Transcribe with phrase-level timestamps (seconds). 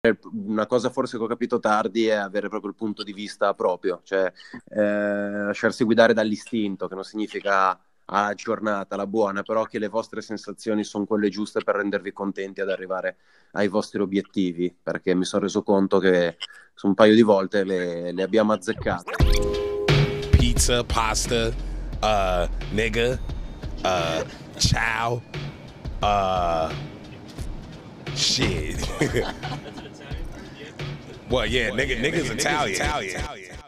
[0.00, 4.00] una cosa forse che ho capito tardi è avere proprio il punto di vista proprio,
[4.04, 4.32] cioè
[4.70, 10.22] eh, lasciarsi guidare dall'istinto, che non significa alla giornata, la buona, però che le vostre
[10.22, 13.16] sensazioni sono quelle giuste per rendervi contenti ad arrivare
[13.52, 16.36] ai vostri obiettivi, perché mi sono reso conto che
[16.74, 19.10] su un paio di volte le, le abbiamo azzeccate.
[20.30, 23.18] Pizza, pasta, uh, nigga,
[23.82, 24.24] uh,
[24.58, 25.20] ciao,
[26.00, 26.72] uh,
[28.14, 29.76] shit.
[31.30, 32.74] well, yeah, nigga, nigga's Italian.
[32.74, 33.58] Italian.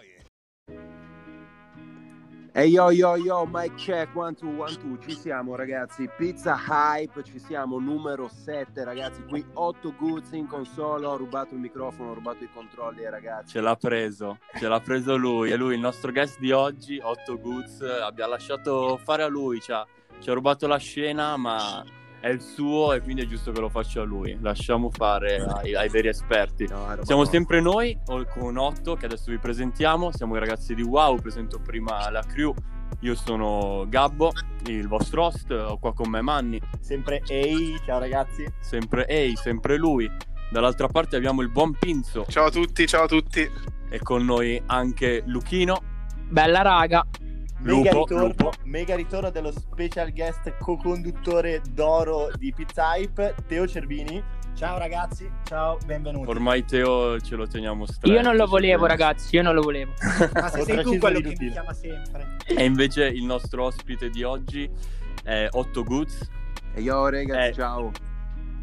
[2.53, 6.57] E hey, yo yo yo, mic check, one two, one two, ci siamo ragazzi, Pizza
[6.57, 12.11] Hype, ci siamo, numero 7 ragazzi, qui 8 Goods in console, ho rubato il microfono,
[12.11, 13.53] ho rubato i controlli ragazzi.
[13.53, 17.39] Ce l'ha preso, ce l'ha preso lui, è lui il nostro guest di oggi, 8
[17.39, 19.87] Goods, abbiamo lasciato fare a lui, ci ha,
[20.19, 21.85] ci ha rubato la scena ma
[22.21, 24.37] è il suo e quindi è giusto che lo faccia lui.
[24.41, 26.67] Lasciamo fare ai, ai veri esperti.
[26.69, 27.99] No, siamo sempre noi
[28.33, 30.13] con Otto che adesso vi presentiamo.
[30.13, 31.19] Siamo i ragazzi di Wow.
[31.19, 32.55] Presento prima la crew.
[33.01, 34.33] Io sono Gabbo,
[34.67, 35.51] il vostro host.
[35.51, 36.61] Ho qua con me Manni.
[36.81, 38.47] Sempre Ehi, ciao ragazzi.
[38.61, 40.11] Sempre Ehi, sempre lui.
[40.51, 42.27] Dall'altra parte abbiamo il buon Pinzo.
[42.29, 43.49] Ciao a tutti, ciao a tutti.
[43.89, 45.83] E con noi anche Luchino.
[46.29, 47.07] Bella raga.
[47.63, 48.53] Mega, lupo, ritorno, lupo.
[48.65, 54.23] mega ritorno dello special guest co-conduttore d'oro di Pizza Hype, Teo Cervini.
[54.55, 56.27] Ciao ragazzi, ciao, benvenuti.
[56.27, 58.11] Ormai Teo ce lo teniamo stretto.
[58.11, 59.93] Io non lo volevo ragazzi, io non lo volevo.
[60.33, 62.39] Ma se sei tu quello che mi chiama sempre.
[62.47, 64.69] E invece il nostro ospite di oggi
[65.23, 66.31] è Otto Goods.
[66.73, 67.53] E io ragazzi, è...
[67.53, 67.93] ciao.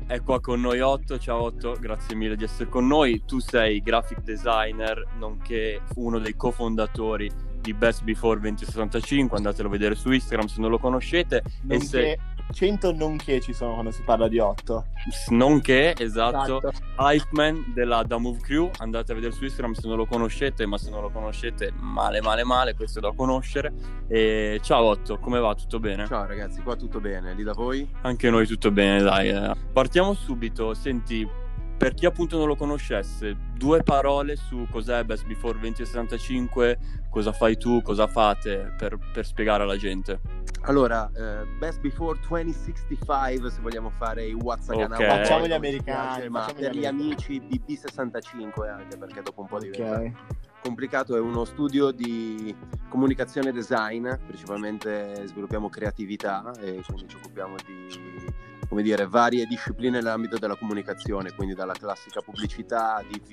[0.07, 3.23] È qua con noi Otto, ciao Otto, grazie mille di essere con noi.
[3.25, 7.29] Tu sei graphic designer, nonché uno dei cofondatori
[7.67, 11.43] di Best Before 2065, andatelo a vedere su Instagram se non lo conoscete.
[11.63, 12.19] Nonché, e se...
[12.49, 14.85] 100 nonché ci sono quando si parla di 8.
[15.31, 16.61] Nonché, esatto.
[16.61, 16.71] esatto.
[16.97, 20.77] Hypeman della Da Move Crew, andate a vedere su Instagram se non lo conoscete, ma
[20.77, 23.73] se non lo conoscete male male male, questo è da conoscere.
[24.07, 25.53] E ciao Otto, come va?
[25.55, 26.07] Tutto bene?
[26.07, 27.85] Ciao ragazzi, qua tutto bene, lì da voi?
[28.03, 29.53] Anche noi tutto bene, dai.
[29.73, 31.27] Partiamo subito, senti
[31.77, 36.77] per chi appunto non lo conoscesse, due parole su cos'è Best Before 2065,
[37.09, 40.19] cosa fai tu, cosa fate per, per spiegare alla gente.
[40.61, 45.07] Allora, uh, Best Before 2065, se vogliamo fare i WhatsApp okay.
[45.07, 49.69] Facciamo gli americani, piace, ma per gli amici BB65 anche perché dopo un po' di
[49.69, 50.13] okay.
[50.61, 52.55] complicato è uno studio di
[52.89, 60.37] comunicazione design, principalmente sviluppiamo creatività e quindi ci occupiamo di come dire, varie discipline nell'ambito
[60.37, 63.31] della comunicazione, quindi dalla classica pubblicità, DV,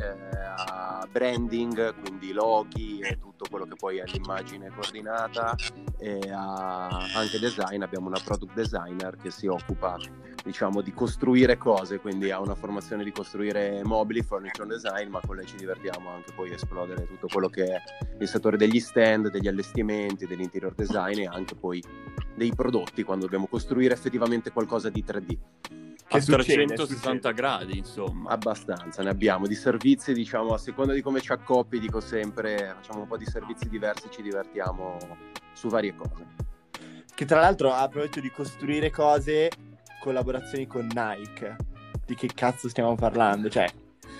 [0.00, 5.54] eh, a branding, quindi loghi e tutto quello che poi è l'immagine coordinata,
[5.98, 9.96] e a anche design, abbiamo una product designer che si occupa
[10.42, 15.36] diciamo di costruire cose, quindi ha una formazione di costruire mobili, furniture design, ma con
[15.36, 17.82] lei ci divertiamo anche poi a esplodere tutto quello che è
[18.18, 21.82] il settore degli stand, degli allestimenti, dell'interior design e anche poi
[22.34, 25.38] dei prodotti quando dobbiamo costruire effettivamente qualcosa di 3D.
[26.06, 28.30] Che a 360 gradi, insomma.
[28.30, 33.00] Abbastanza, ne abbiamo di servizi, diciamo, a seconda di come ci accoppi, dico sempre, facciamo
[33.00, 34.98] un po' di servizi diversi, ci divertiamo
[35.52, 36.26] su varie cose.
[37.14, 39.50] Che tra l'altro, a proposito di costruire cose,
[40.00, 41.56] collaborazioni con Nike.
[42.04, 43.48] Di che cazzo stiamo parlando?
[43.48, 43.66] Cioè,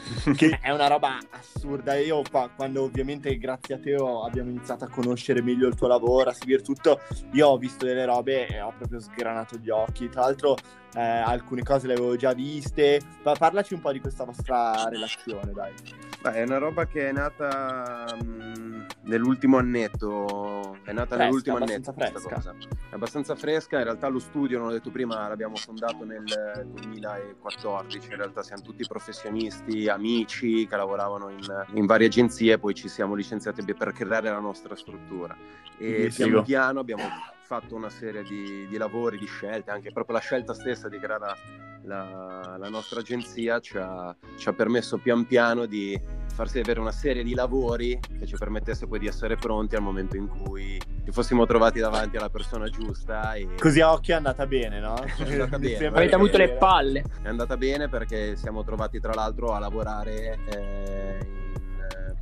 [0.36, 1.96] che è una roba assurda.
[1.96, 6.30] Io qua, quando ovviamente grazie a te abbiamo iniziato a conoscere meglio il tuo lavoro,
[6.30, 7.00] a seguire tutto,
[7.32, 10.08] io ho visto delle robe e ho proprio sgranato gli occhi.
[10.08, 10.56] Tra l'altro
[10.94, 13.00] eh, alcune cose le avevo già viste.
[13.22, 15.72] Ma parlaci un po' di questa vostra relazione, dai.
[16.20, 20.78] Beh, è una roba che è nata mh, nell'ultimo annetto.
[20.82, 22.34] È nata fresca, nell'ultimo annetto fresca.
[22.34, 22.54] cosa.
[22.90, 23.78] È abbastanza fresca.
[23.78, 26.24] In realtà lo studio, non l'ho detto prima, l'abbiamo fondato nel
[26.72, 28.10] 2014.
[28.10, 32.58] In realtà siamo tutti professionisti, amici che lavoravano in, in varie agenzie.
[32.58, 35.36] Poi ci siamo licenziati per creare la nostra struttura.
[35.78, 37.04] E piano piano abbiamo
[37.52, 41.20] fatto una serie di, di, lavori, di scelte, anche proprio la scelta stessa di creare
[41.20, 41.36] la,
[41.82, 46.00] la, la nostra agenzia ci ha, ci ha, permesso pian piano di
[46.32, 50.16] farsi avere una serie di lavori che ci permettesse poi di essere pronti al momento
[50.16, 53.34] in cui ci fossimo trovati davanti alla persona giusta.
[53.34, 53.48] E...
[53.58, 54.96] Così a occhio è andata bene, no?
[55.04, 55.86] È andata bene.
[55.86, 57.04] Avete avuto le palle.
[57.22, 61.42] È andata bene perché siamo trovati tra l'altro a lavorare eh,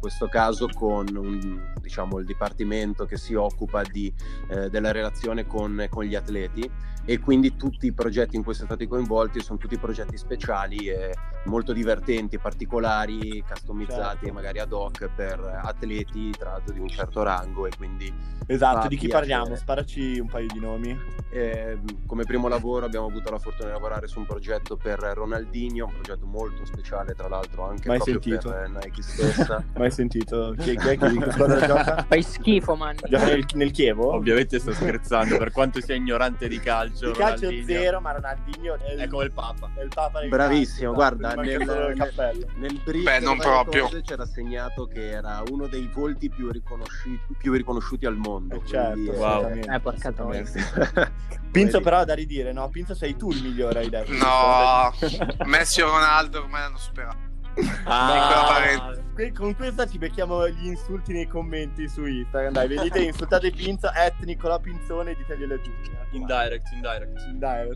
[0.00, 4.12] questo caso con un, diciamo, il dipartimento che si occupa di,
[4.48, 6.68] eh, della relazione con, con, gli atleti
[7.04, 11.14] e quindi tutti i progetti in cui siamo stati coinvolti sono tutti progetti speciali e
[11.44, 14.32] molto divertenti, particolari, customizzati Certo.
[14.34, 18.12] magari ad hoc per atleti tra l'altro di un certo rango e quindi
[18.46, 19.28] Esatto, di chi piacere.
[19.28, 19.56] parliamo?
[19.56, 20.98] Sparaci un paio di nomi.
[21.32, 25.84] eh, come primo lavoro abbiamo avuto la fortuna di lavorare su un progetto per Ronaldinho,
[25.86, 28.50] un progetto molto speciale tra l'altro anche Mai proprio sentito.
[28.50, 29.64] per Nike stessa.
[29.78, 30.54] Mai sentito?
[30.58, 32.04] Chi, chi è che gioca?
[32.08, 32.96] Fai schifo, man.
[33.08, 34.12] Gioca nel, nel Chievo?
[34.12, 37.12] Ovviamente sto scherzando, per quanto sia ignorante di calcio.
[37.12, 39.70] Di calcio Ronaldinho zero, ma Ronaldinho è, È come il Papa.
[39.76, 42.46] è il papa Bravissimo, calcio, guarda, manca nel- nel- cappello.
[42.56, 43.84] Nel brief Beh, non proprio.
[43.84, 48.56] cose c'era segnato che era uno dei volti più riconosciuti, più riconosciuti al mondo.
[48.56, 49.48] Eh, certo, quindi, Wow.
[49.50, 50.12] Eh, porca.
[51.50, 52.68] Pinzo però da ridire, no?
[52.68, 54.12] Pinzo sei tu il migliore, hai detto.
[54.12, 54.92] No,
[55.46, 57.28] Messi e Ronaldo ormai hanno superato.
[57.84, 58.94] Ah,
[59.34, 62.52] Con questa ci becchiamo gli insulti nei commenti su Instagram.
[62.52, 65.70] Dai, venite, insultate Pinzo, at Nicola Pinzone e diteglielo giù.
[65.70, 66.16] mi raccomando.
[66.16, 67.26] indirect, indirect.
[67.32, 67.68] Dai.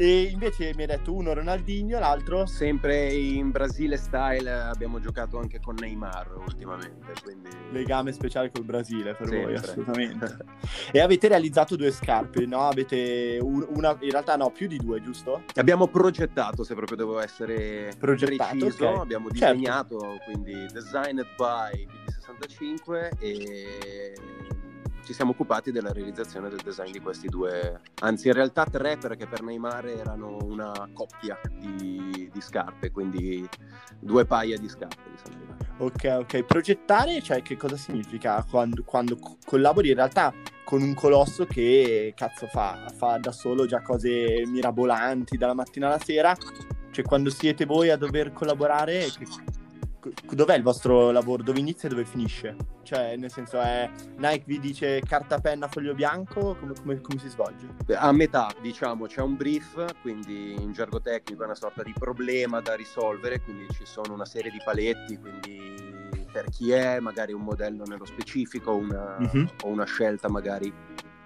[0.00, 5.58] E invece mi hai detto uno Ronaldinho, l'altro Sempre in Brasile style abbiamo giocato anche
[5.58, 9.58] con Neymar ultimamente, quindi legame speciale col Brasile per voi, Sempre.
[9.58, 10.36] assolutamente.
[10.92, 12.68] e avete realizzato due scarpe, no?
[12.68, 15.42] Avete un- una, in realtà no, più di due, giusto?
[15.56, 19.00] abbiamo progettato, se proprio devo essere Progettato, preciso, ok.
[19.00, 19.52] abbiamo Certo.
[19.54, 24.14] disegnato, quindi designed by BD65 e
[25.08, 29.26] ci siamo occupati della realizzazione del design di questi due, anzi in realtà tre perché
[29.26, 33.48] per Neymar erano una coppia di, di scarpe, quindi
[33.98, 35.00] due paia di scarpe.
[35.10, 35.56] Diciamo.
[35.78, 36.44] Ok, ok.
[36.44, 40.30] Progettare, cioè, che cosa significa quando, quando co- collabori in realtà
[40.62, 42.92] con un colosso che cazzo fa?
[42.94, 46.36] Fa da solo già cose mirabolanti dalla mattina alla sera.
[46.90, 49.24] Cioè, quando siete voi a dover collaborare, che-
[50.30, 51.42] dov'è il vostro lavoro?
[51.42, 52.56] Dove inizia e dove finisce?
[52.82, 56.56] Cioè, nel senso, è Nike vi dice carta, penna, foglio bianco?
[56.58, 57.66] Come, come- come si svolge?
[57.94, 62.60] A metà, diciamo, c'è un brief, quindi in gergo tecnico è una sorta di problema
[62.60, 67.40] da risolvere, quindi ci sono una serie di paletti, quindi per chi è, magari un
[67.42, 69.48] modello nello specifico, una, Mhm.
[69.64, 70.72] o una scelta magari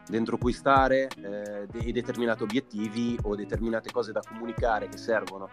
[0.08, 5.48] dentro cui stare, eh, dei determinati obiettivi o determinate cose da comunicare che servono.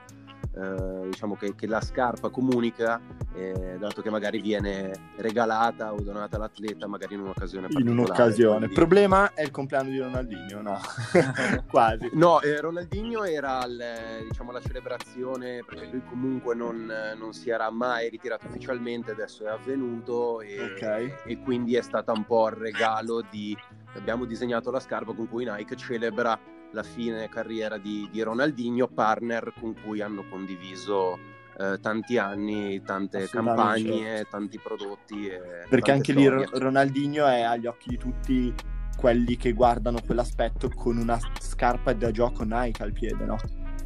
[0.51, 2.99] eh, diciamo che, che la scarpa comunica,
[3.35, 8.01] eh, dato che magari viene regalata o donata all'atleta, magari in un'occasione In particolare.
[8.01, 8.65] un'occasione.
[8.65, 10.79] Il problema è il compleanno di Ronaldinho, no?
[11.69, 12.09] Quasi.
[12.13, 13.81] No, eh, Ronaldinho era al,
[14.27, 19.49] diciamo, la celebrazione perché lui comunque non, non si era mai ritirato ufficialmente, adesso è
[19.49, 21.21] avvenuto e, Ok.
[21.25, 23.55] e quindi è stata un po' il regalo di...
[23.95, 26.39] Abbiamo disegnato la scarpa con cui Nike celebra
[26.71, 31.17] la fine carriera di, di Ronaldinho, partner con cui hanno condiviso
[31.57, 35.29] eh, tanti anni, tante campagne, tanti prodotti.
[35.69, 36.45] Perché anche lì storie.
[36.45, 38.53] Ro- Ronaldinho è agli occhi di tutti
[38.95, 43.37] quelli che guardano quell'aspetto con una scarpa da gioco Nike al piede, no?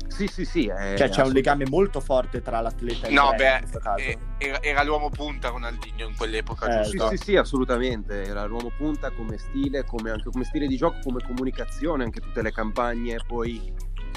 [0.08, 0.68] Sì, sì, sì.
[0.68, 3.60] è Cioè c'è un legame molto forte tra l'atleta e il No, brand beh, in
[3.60, 4.04] questo caso.
[4.04, 7.10] eh, era, era l'uomo punta Ronaldinho in quell'epoca, Eh, giusto?
[7.10, 8.24] Sì, sì, sì, assolutamente.
[8.24, 12.42] Era l'uomo punta come stile, come anche come stile di gioco, come comunicazione, anche tutte
[12.42, 13.74] le campagne poi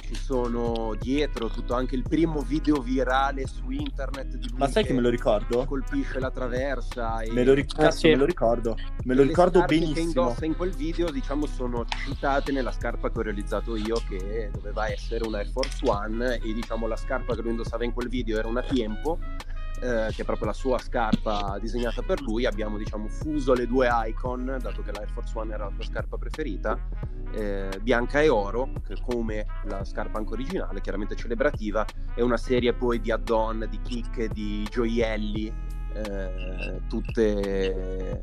[0.06, 4.85] ci sono dietro, tutto anche il primo video virale su internet di lui Ma sai
[4.85, 5.64] che me lo ricordo?
[5.64, 8.08] colpisce la traversa e Me lo, ric- Ah, cazzo, sì.
[8.11, 8.76] me lo ricordo.
[9.05, 10.06] Me lo le ricordo scarpe che benissimo.
[10.06, 14.88] indossa in quel video, diciamo, sono citate nella scarpa che ho realizzato io, che doveva
[14.88, 18.38] essere una Air Force One, e diciamo la scarpa che lui indossava in quel video
[18.38, 19.19] era una Tiempo,
[19.81, 22.46] eh, che è proprio la sua scarpa disegnata per lui.
[22.46, 25.84] Abbiamo, diciamo, fuso le due icon, dato che la Air Force One era la sua
[25.84, 26.78] scarpa preferita,
[27.32, 31.84] eh, bianca e oro, che come la scarpa anche originale, chiaramente celebrativa,
[32.14, 35.52] e una serie poi di add-on, di chicche, di gioielli,
[35.92, 38.23] eh, tutte,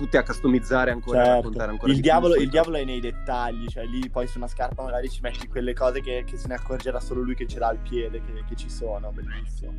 [0.00, 1.36] tutte a customizzare ancora, a Certo.
[1.40, 4.82] raccontare ancora Il diavolo, il diavolo è nei dettagli, cioè lì poi su una scarpa
[4.82, 7.68] magari ci metti quelle cose che, che se ne accorgerà solo lui che ce l'ha
[7.68, 9.72] al piede, che, che ci sono, bellissimo.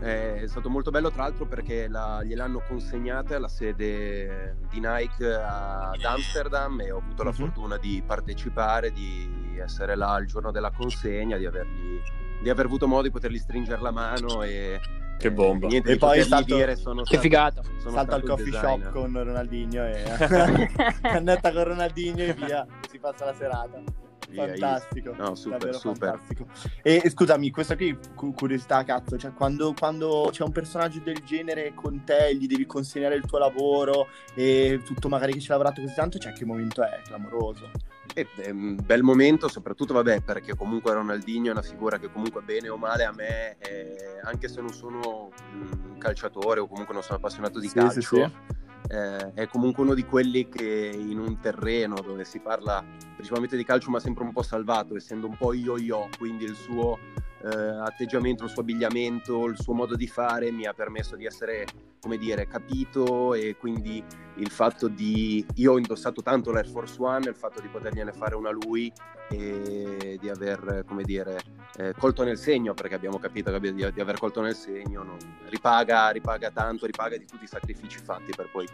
[0.00, 6.02] È stato molto bello tra l'altro perché la- gliel'hanno consegnata alla sede di Nike ad
[6.02, 7.36] Amsterdam e ho avuto la Mhm.
[7.36, 12.00] fortuna di partecipare, di essere là il giorno della consegna, di, avergli,
[12.40, 14.80] di aver avuto modo di potergli stringere la mano e...
[15.18, 15.66] Che bomba.
[15.66, 17.62] e niente, E poi stato- dire sono Che stato- figata.
[17.78, 18.80] sono Salta al coffee designer.
[18.82, 20.02] shop con Ronaldinho e
[21.02, 23.82] cannetta con Ronaldinho e via, si passa la serata.
[24.30, 25.14] Via, Fantastico.
[25.16, 26.08] No, super, super.
[26.10, 26.46] fantastico.
[26.82, 31.72] E, scusami, questa qui cu- curiosità cazzo, cioè quando, quando c'è un personaggio del genere
[31.74, 35.80] con te, gli devi consegnare il tuo lavoro e tutto magari che ci hai lavorato
[35.80, 37.70] così tanto, cioè che momento è clamoroso.
[38.14, 42.42] E, è un bel momento, soprattutto vabbè, perché comunque Ronaldinho è una figura che comunque
[42.42, 47.02] bene o male a me, eh, anche se non sono un calciatore o comunque non
[47.02, 48.92] sono appassionato di Sì, calcio, sì, sì.
[48.94, 52.84] eh, è comunque uno di quelli che in un terreno dove si parla
[53.14, 56.98] principalmente di calcio ma sempre un po' salvato, essendo un po' yo-yo, quindi il suo
[57.44, 61.66] eh, atteggiamento, il suo abbigliamento, il suo modo di fare mi ha permesso di essere,
[62.00, 64.02] come dire, capito e quindi
[64.36, 65.44] il fatto di...
[65.54, 68.92] Io ho indossato tanto l'Air Force One, il fatto di potergliene fare una lui
[69.30, 71.40] e di aver, come dire,
[71.76, 75.18] eh, colto nel segno, perché abbiamo capito che di, di aver colto nel segno non,
[75.48, 78.66] ripaga, ripaga tanto, ripaga di tutti i sacrifici fatti per poi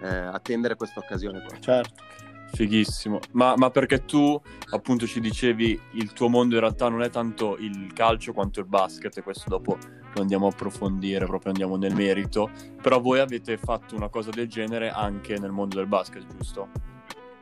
[0.00, 1.58] eh, attendere questa occasione qua.
[1.58, 2.30] Certo.
[2.54, 4.38] Fighissimo, ma, ma, perché tu
[4.70, 8.66] appunto ci dicevi il tuo mondo in realtà non è tanto il calcio quanto il
[8.66, 9.78] basket e questo dopo
[10.14, 14.48] lo andiamo a approfondire, proprio andiamo nel merito, però voi avete fatto una cosa del
[14.48, 16.68] genere anche nel mondo del basket, giusto?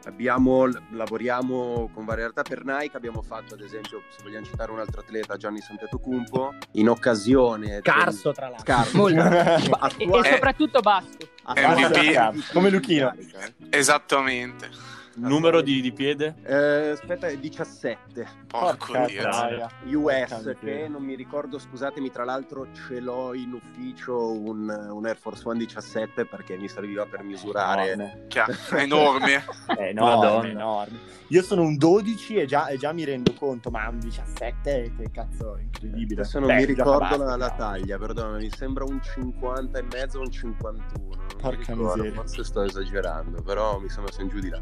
[0.04, 4.78] Abbiamo, lavoriamo con varie realtà per Nike, abbiamo fatto ad esempio, se vogliamo citare un
[4.78, 7.80] altro atleta, Gianni Santetocumpo, in occasione...
[7.80, 8.34] Scarso del...
[8.34, 8.64] tra l'altro.
[8.64, 8.96] Scarso.
[8.96, 9.18] Molto.
[9.98, 11.28] e, e soprattutto Basto.
[11.54, 12.52] MVP.
[12.52, 13.12] Come Luchino.
[13.68, 14.70] Esattamente.
[15.14, 16.36] Numero di, di piede?
[16.44, 18.26] Eh, aspetta, è 17.
[18.46, 19.28] Porco Dio.
[19.98, 25.16] US, che non mi ricordo, scusatemi, tra l'altro ce l'ho in ufficio un, un Air
[25.16, 27.92] Force One 17 perché mi serviva per misurare.
[28.28, 29.44] È enorme.
[29.66, 30.98] è enorme, enorme.
[31.28, 35.10] Io sono un 12 e già, e già, mi rendo conto, ma un 17 che
[35.12, 36.22] cazzo, incredibile.
[36.22, 40.18] Adesso non Beh, mi ricordo la, la, taglia, perdona, mi sembra un 50 e mezzo
[40.18, 41.18] o un 51.
[41.40, 42.12] Porca miseria.
[42.12, 44.60] Forse sto esagerando, però mi sembra sia giù di là.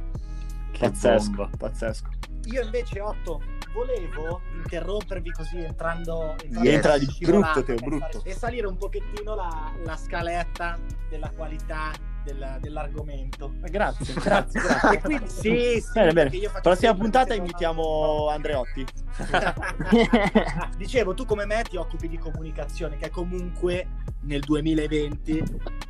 [0.79, 2.09] Pazzesco, pazzesco.
[2.51, 3.43] Io invece, Otto,
[3.73, 6.37] volevo interrompervi così entrando...
[6.43, 8.23] entrando Entra di brutto, Teo, brutto.
[8.25, 11.91] E salire un pochettino la, la scaletta della qualità
[12.25, 13.53] del, dell'argomento.
[13.61, 15.01] Grazie, grazie, grazie.
[15.01, 16.31] quindi, sì, sì, bene, bene.
[16.63, 18.87] Prossima puntata invitiamo Andreotti.
[20.77, 23.89] Dicevo, tu come me ti occupi di comunicazione, che comunque
[24.23, 25.45] nel 2020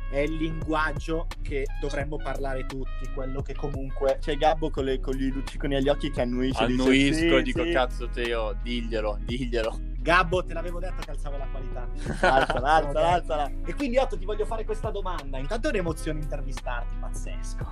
[0.09, 4.17] è il linguaggio che dovremmo parlare tutti, quello che comunque...
[4.19, 6.63] C'è Gabbo con, le, con gli lucciconi agli occhi che annuisce.
[6.63, 7.71] Annuisco, dice, sì, dico sì.
[7.71, 9.79] cazzo Teo, diglielo, diglielo.
[9.99, 11.87] Gabbo, te l'avevo detto che alzavo la qualità.
[12.27, 13.51] alzala, alzala, alzala.
[13.65, 15.37] E quindi Otto ti voglio fare questa domanda.
[15.37, 17.71] Intanto è un'emozione intervistarti, pazzesco.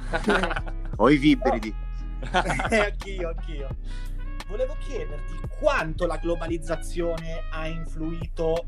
[0.98, 1.74] Ho i vibridi.
[2.32, 3.68] anch'io, anch'io.
[4.48, 8.68] Volevo chiederti quanto la globalizzazione ha influito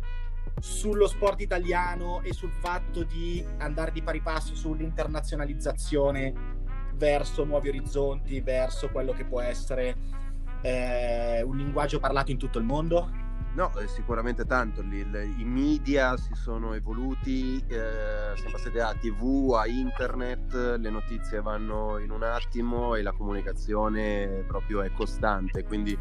[0.60, 6.58] sullo sport italiano e sul fatto di andare di pari passo sull'internazionalizzazione
[6.96, 9.96] verso nuovi orizzonti, verso quello che può essere
[10.62, 13.28] eh, un linguaggio parlato in tutto il mondo?
[13.54, 14.82] No, eh, sicuramente tanto.
[14.82, 21.42] Il, I media si sono evoluti, eh, siamo passati da TV a internet, le notizie
[21.42, 25.98] vanno in un attimo e la comunicazione proprio è costante, quindi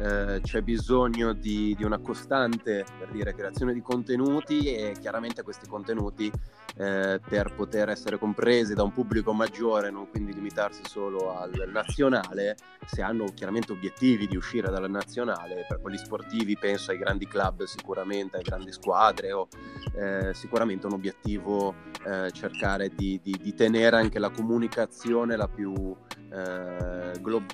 [0.00, 5.68] eh, c'è bisogno di, di, una costante per dire, creazione di contenuti e chiaramente questi
[5.68, 6.32] contenuti
[6.76, 12.56] eh, per poter essere compresi da un pubblico maggiore, non quindi limitarsi solo al nazionale,
[12.86, 17.64] se hanno chiaramente obiettivi di uscire dalla nazionale, per quelli sportivi penso ai grandi club
[17.64, 19.48] sicuramente, alle grandi squadre o
[19.96, 21.74] eh, sicuramente un obiettivo
[22.06, 25.94] eh, cercare di, di, di, tenere anche la comunicazione la più
[26.32, 27.44] eh, glo-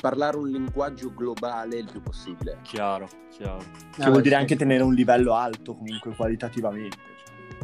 [0.00, 2.58] parlare un linguaggio globale il più possibile.
[2.62, 3.62] Chiaro, chiaro.
[3.94, 6.96] Che vuol dire anche tenere un livello alto comunque qualitativamente.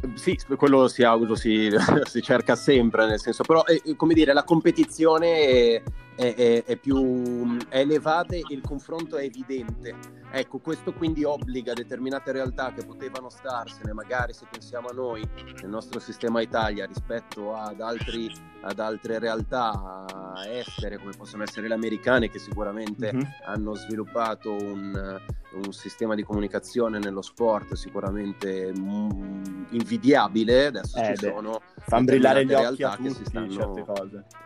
[0.00, 0.10] Cioè.
[0.14, 1.02] Sì, quello si,
[1.34, 1.70] si,
[2.04, 5.82] si, cerca sempre, nel senso, però è, come dire, la competizione è,
[6.16, 9.94] è, è più è elevata e il confronto è evidente.
[10.30, 15.26] Ecco, questo quindi obbliga determinate realtà che potevano starsene, magari se pensiamo a noi,
[15.60, 18.30] nel nostro sistema Italia, rispetto ad, altri,
[18.62, 20.04] ad altre realtà
[20.48, 23.24] estere, come possono essere le americane, che sicuramente mm-hmm.
[23.46, 25.20] hanno sviluppato un,
[25.52, 30.66] un, sistema di comunicazione nello sport sicuramente mm, invidiabile.
[30.66, 33.80] Adesso eh ci beh, sono fan brillare gli occhi realtà tutti, che si stanno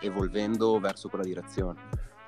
[0.00, 1.59] evolvendo verso quella direzione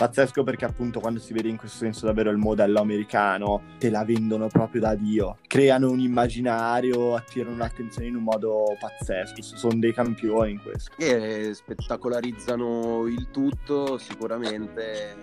[0.02, 4.04] pazzesco perché appunto quando si vede in questo senso davvero il modello americano te la
[4.04, 5.38] vendono proprio da Dio.
[5.46, 9.40] Creano un immaginario attirano l'attenzione in un modo pazzesco.
[9.42, 10.92] Sono dei campioni in questo.
[10.98, 15.16] E spettacolarizzano il tutto sicuramente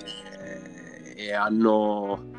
[1.19, 2.31] e hanno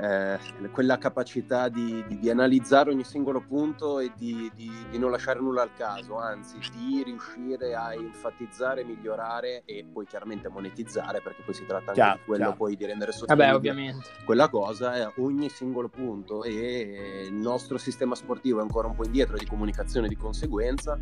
[0.00, 0.38] eh,
[0.72, 5.62] quella capacità di, di, di, analizzare ogni singolo punto e di, di, non lasciare nulla
[5.62, 11.64] al caso, anzi di riuscire a enfatizzare, migliorare e poi chiaramente monetizzare, perché poi si
[11.64, 12.56] tratta anche chiaro, di quello chiaro.
[12.56, 14.06] poi di rendere sostenibile Vabbè, ovviamente.
[14.24, 19.04] quella cosa, è ogni singolo punto e il nostro sistema sportivo è ancora un po'
[19.04, 20.98] indietro di comunicazione di conseguenza,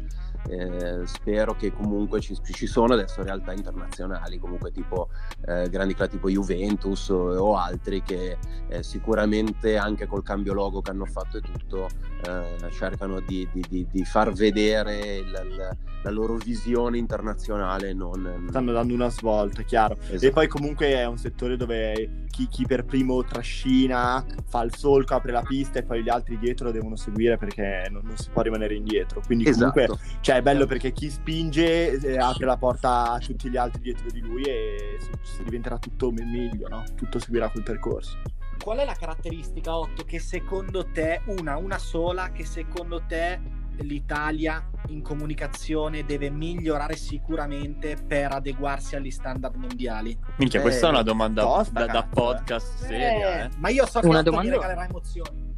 [0.48, 5.08] eh, spero che comunque ci, ci, sono adesso realtà internazionali, comunque tipo
[5.46, 8.38] eh, grandi club tipo Juventus o altri che
[8.68, 11.88] eh, sicuramente anche col cambio logo che hanno fatto e tutto
[12.24, 17.92] eh, cercano di, di, di, di, far vedere il, il, la loro visione internazionale.
[17.92, 18.46] Non...
[18.48, 19.96] Stanno dando una svolta, chiaro.
[20.00, 20.26] Esatto.
[20.26, 25.14] E poi comunque è un settore dove chi, chi, per primo trascina, fa il solco,
[25.14, 28.42] apre la pista e poi gli altri dietro devono seguire perché non, non si può
[28.42, 29.22] rimanere indietro.
[29.24, 30.00] Quindi comunque esatto.
[30.20, 34.10] cioè, è bello perché chi spinge eh, apre la porta a tutti gli altri dietro
[34.10, 36.84] di lui e si, si diventerà tutto meglio, no?
[36.94, 38.18] Tutto seguirà quel percorso
[38.62, 43.40] qual è la caratteristica 8 che secondo te, una, una sola, che secondo te
[43.78, 50.16] l'Italia in comunicazione deve migliorare sicuramente per adeguarsi agli standard mondiali?
[50.36, 53.44] Minchia, eh, questa è una domanda tosta, da, da, podcast eh, seria.
[53.44, 53.50] Eh.
[53.58, 54.50] Ma io so che una domanda...
[54.50, 55.52] mi regalerà emozioni.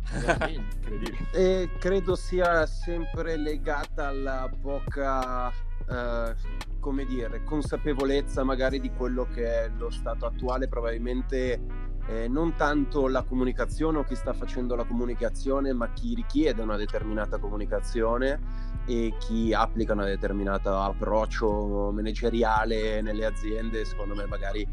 [1.32, 6.34] e credo sia sempre legata alla poca eh,
[6.78, 11.60] come dire consapevolezza magari di quello che è lo stato attuale probabilmente
[12.08, 16.76] eh, non tanto la comunicazione o chi sta facendo la comunicazione, ma chi richiede una
[16.76, 24.66] determinata comunicazione e chi applica un determinato approccio manageriale nelle aziende, secondo me magari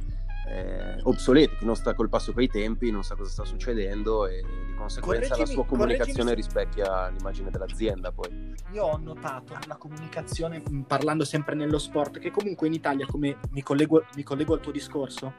[0.48, 4.44] eh, obsoleti, chi non sta col passo coi tempi, non sa cosa sta succedendo e
[4.68, 8.54] di conseguenza correggimi, la sua comunicazione rispecchia l'immagine dell'azienda poi.
[8.74, 13.63] Io ho notato nella comunicazione, parlando sempre nello sport, che comunque in Italia, come mi
[13.63, 15.34] collego, mi collego al tuo discorso,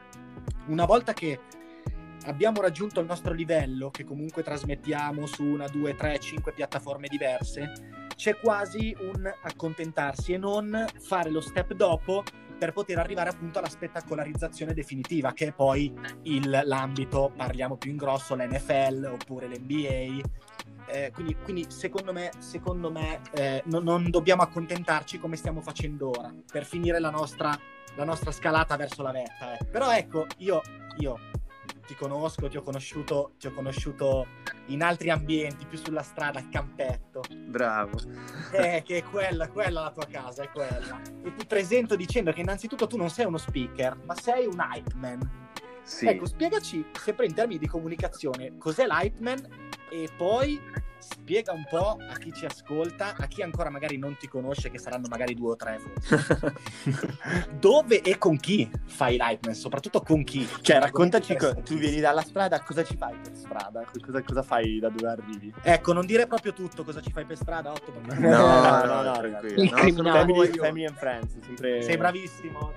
[0.67, 1.39] una volta che
[2.25, 7.73] abbiamo raggiunto il nostro livello, che comunque trasmettiamo su una, due, tre, cinque piattaforme diverse,
[8.15, 12.23] c'è quasi un accontentarsi e non fare lo step dopo
[12.59, 17.97] per poter arrivare appunto alla spettacolarizzazione definitiva, che è poi il, l'ambito, parliamo più in
[17.97, 20.43] grosso, l'NFL oppure l'NBA.
[20.87, 26.11] Eh, quindi, quindi, secondo me, secondo me eh, no, non dobbiamo accontentarci come stiamo facendo
[26.11, 27.59] ora per finire la nostra,
[27.97, 29.59] la nostra scalata verso la vetta.
[29.59, 29.65] Eh.
[29.65, 30.61] Però ecco, io,
[30.99, 31.19] io
[31.87, 34.27] ti conosco, ti ho conosciuto, ti ho conosciuto
[34.67, 37.23] in altri ambienti, più sulla strada, al campetto.
[37.47, 37.99] Bravo.
[38.53, 41.01] Eh, che è quella, quella la tua casa, è quella.
[41.23, 44.95] E ti presento dicendo che innanzitutto tu non sei uno speaker, ma sei un hype
[44.95, 45.43] man.
[45.83, 46.07] Sì.
[46.07, 49.47] Ecco, spiegaci, sempre in termini di comunicazione, cos'è l'hype man
[49.91, 50.59] e poi
[51.05, 54.79] spiega un po' a chi ci ascolta, a chi ancora magari non ti conosce, che
[54.79, 55.81] saranno magari due o tre,
[57.59, 60.49] dove e con chi fai l'hype man, soprattutto con chi.
[60.61, 63.85] Cioè, raccontaci, co- tu vieni dalla strada, cosa ci fai per strada?
[64.01, 65.53] Cosa, cosa, fai da dove arrivi?
[65.63, 67.93] Ecco, non dire proprio tutto cosa ci fai per strada, Otto.
[68.01, 69.71] No, no, no, no, tranquillo.
[69.71, 71.83] No, family, family and friends, sempre...
[71.83, 72.73] Sei bravissimo.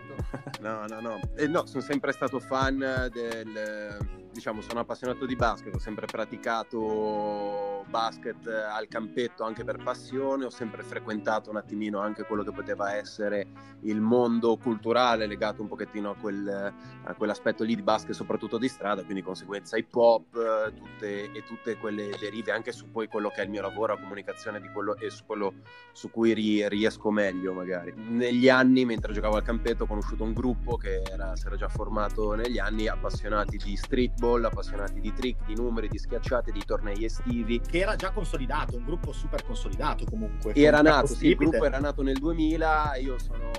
[0.62, 1.20] No, no, no.
[1.36, 2.78] Eh, no, sono sempre stato fan
[3.12, 3.98] del
[4.38, 10.50] diciamo, sono appassionato di basket, ho sempre praticato basket al campetto anche per passione, ho
[10.52, 13.48] sempre frequentato un attimino anche quello che poteva essere
[13.82, 18.68] il mondo culturale legato un pochettino a, quel, a quell'aspetto lì di basket, soprattutto di
[18.68, 23.42] strada, quindi conseguenza hip hop tutte, e tutte quelle derive anche su poi quello che
[23.42, 25.54] è il mio lavoro, la comunicazione di quello e su quello
[25.94, 27.92] su cui ri, riesco meglio magari.
[27.96, 31.68] Negli anni, mentre giocavo al campetto, ho conosciuto un gruppo che era, si era già
[31.68, 37.04] formato negli anni, appassionati di streetball appassionati di trick, di numeri, di schiacciate, di tornei
[37.06, 37.60] estivi.
[37.60, 40.54] Che era già consolidato, un gruppo super consolidato comunque.
[40.54, 43.52] Era nato, sì, il gruppo era nato nel 2000, io sono,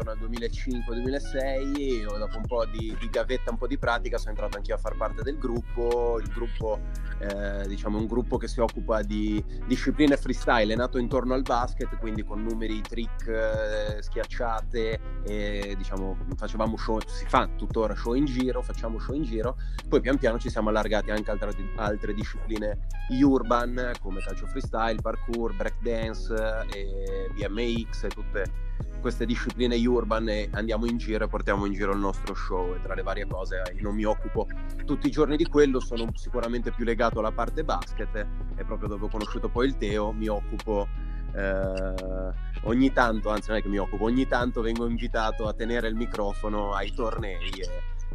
[0.00, 4.30] intorno al 2005-2006 e dopo un po' di, di, gavetta, un po' di pratica sono
[4.30, 6.18] entrato anch'io a far parte del gruppo.
[6.20, 6.80] Il gruppo,
[7.18, 11.96] eh, diciamo, un gruppo che si occupa di discipline freestyle, è nato intorno al basket,
[11.98, 15.39] quindi con numeri, trick, eh, schiacciate, e,
[15.76, 19.56] diciamo, facevamo show, si fa tuttora show in giro, facciamo show in giro
[19.88, 22.86] poi pian piano ci siamo allargati anche altre, altre discipline
[23.22, 26.32] urban come calcio freestyle, parkour, breakdance,
[26.72, 28.68] e BMX e tutte
[29.00, 32.74] queste discipline urban e andiamo in giro e portiamo in giro il nostro show.
[32.74, 34.46] E tra le varie cose io non mi occupo
[34.84, 38.26] tutti i giorni di quello, sono sicuramente più legato alla parte basket
[38.56, 40.86] e proprio dove ho conosciuto poi il Teo mi occupo
[41.34, 45.88] eh, ogni tanto, anzi non è che mi occupo, ogni tanto vengo invitato a tenere
[45.88, 47.68] il microfono ai tornei e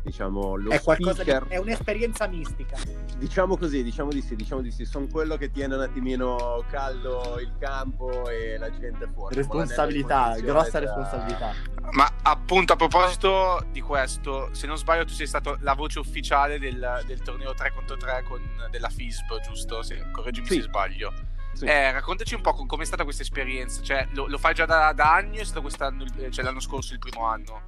[0.05, 1.45] diciamo, lo è speaker...
[1.47, 2.77] Di, è un'esperienza mistica.
[3.17, 4.85] Diciamo così, diciamo di sì, diciamo di sì.
[4.85, 9.35] Sono quello che tiene un attimino caldo il campo e la gente fuori.
[9.35, 11.53] Responsabilità, grossa responsabilità.
[11.91, 16.59] Ma appunto a proposito di questo, se non sbaglio tu sei stato la voce ufficiale
[16.59, 19.81] del, del torneo 3 contro 3 con, della FISB, giusto?
[19.81, 20.55] Se, correggimi sì.
[20.55, 21.33] se sbaglio.
[21.55, 21.65] Sì.
[21.65, 23.81] Eh, raccontaci un po' come è stata questa esperienza.
[23.81, 26.93] Cioè, lo, lo fai già da, da, anni o è stato quest'anno, cioè l'anno scorso
[26.93, 27.61] il primo anno?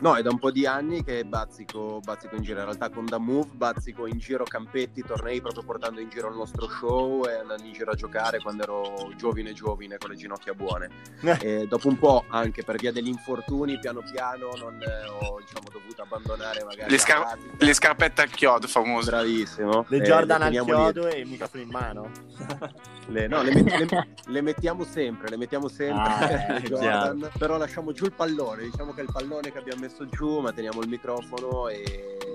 [0.00, 2.60] No, è da un po' di anni che bazzico, bazzico in giro.
[2.60, 6.36] In realtà con Da Move bazzico in giro campetti, tornei, proprio portando in giro il
[6.36, 10.54] nostro show e andando in giro a giocare quando ero giovine giovine con le ginocchia
[10.54, 10.90] buone.
[11.20, 11.38] Eh.
[11.40, 14.78] E dopo un po', anche per via degli infortuni, piano piano non
[15.20, 19.10] ho diciamo, dovuto abbandonare magari le, scar- le scarpette al chiodo famose.
[19.10, 19.86] Bravissimo.
[19.88, 21.14] Le Jordan eh, al chiodo lì.
[21.14, 22.10] e il microfono in mano.
[23.06, 27.92] Le, no, le, met- le, le, mettiamo sempre, le mettiamo sempre, ah, Jordan, però lasciamo
[27.92, 30.88] giù il pallone, diciamo che è il pallone che abbiamo messo giù, ma teniamo il
[30.88, 32.33] microfono e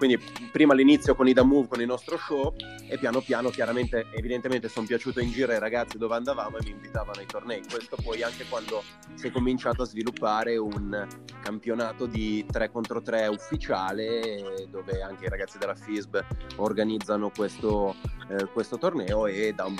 [0.00, 0.18] quindi
[0.50, 2.54] prima all'inizio con i Da Move, con il nostro show
[2.88, 6.70] e piano piano chiaramente evidentemente sono piaciuto in giro ai ragazzi dove andavamo e mi
[6.70, 7.60] invitavano ai tornei.
[7.70, 8.82] Questo poi anche quando
[9.12, 11.06] si è cominciato a sviluppare un
[11.42, 16.16] campionato di 3 contro 3 ufficiale dove anche i ragazzi della FISB
[16.56, 17.94] organizzano questo,
[18.30, 19.70] eh, questo torneo e da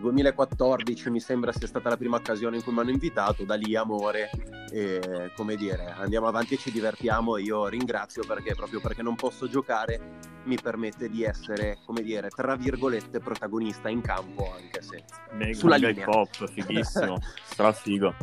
[0.00, 3.76] 2014 mi sembra sia stata la prima occasione in cui mi hanno invitato, da lì
[3.76, 4.30] amore
[4.72, 9.48] e come dire andiamo avanti e ci divertiamo io ringrazio perché proprio perché non posso
[9.48, 15.04] giocare giocare mi permette di essere, come dire, tra virgolette, protagonista in campo, anche se
[15.32, 16.04] Mega, sulla mega linea.
[16.06, 18.14] pop, fighissimo, strafigo.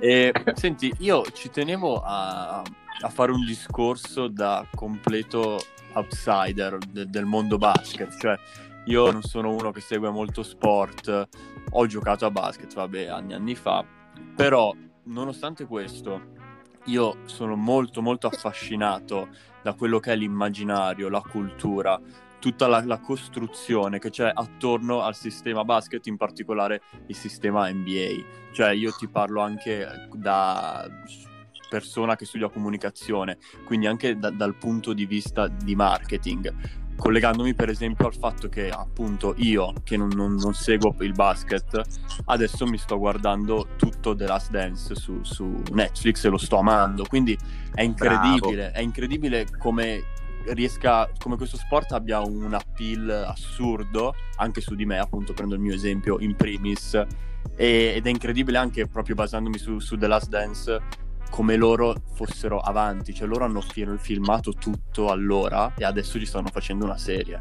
[0.00, 7.24] E senti, io ci tenevo a, a, fare un discorso da completo outsider de, del
[7.24, 8.36] mondo basket, cioè
[8.86, 11.28] io non sono uno che segue molto sport,
[11.70, 13.84] ho giocato a basket, vabbè, anni anni fa,
[14.34, 16.34] però nonostante questo
[16.88, 19.28] io sono molto molto affascinato
[19.68, 22.00] da quello che è l'immaginario, la cultura,
[22.38, 28.52] tutta la, la, costruzione che c'è attorno al sistema basket, in particolare il sistema NBA.
[28.52, 30.88] Cioè io ti parlo anche da
[31.68, 37.68] persona che studia comunicazione, quindi anche da, dal punto di vista di marketing collegandomi per
[37.68, 41.80] esempio al fatto che appunto io che non, non, non, seguo il basket
[42.26, 47.04] adesso mi sto guardando tutto The Last Dance su, su Netflix e lo sto amando
[47.04, 47.38] quindi
[47.72, 48.74] è incredibile Bravo.
[48.74, 50.02] è incredibile come
[50.48, 55.60] riesca come questo sport abbia un appeal assurdo anche su di me appunto prendo il
[55.60, 56.94] mio esempio in primis
[57.56, 62.58] e, ed è incredibile anche proprio basandomi su, su The Last Dance come loro fossero
[62.60, 67.38] avanti, cioè loro hanno filmato tutto allora e adesso ci stanno facendo una serie.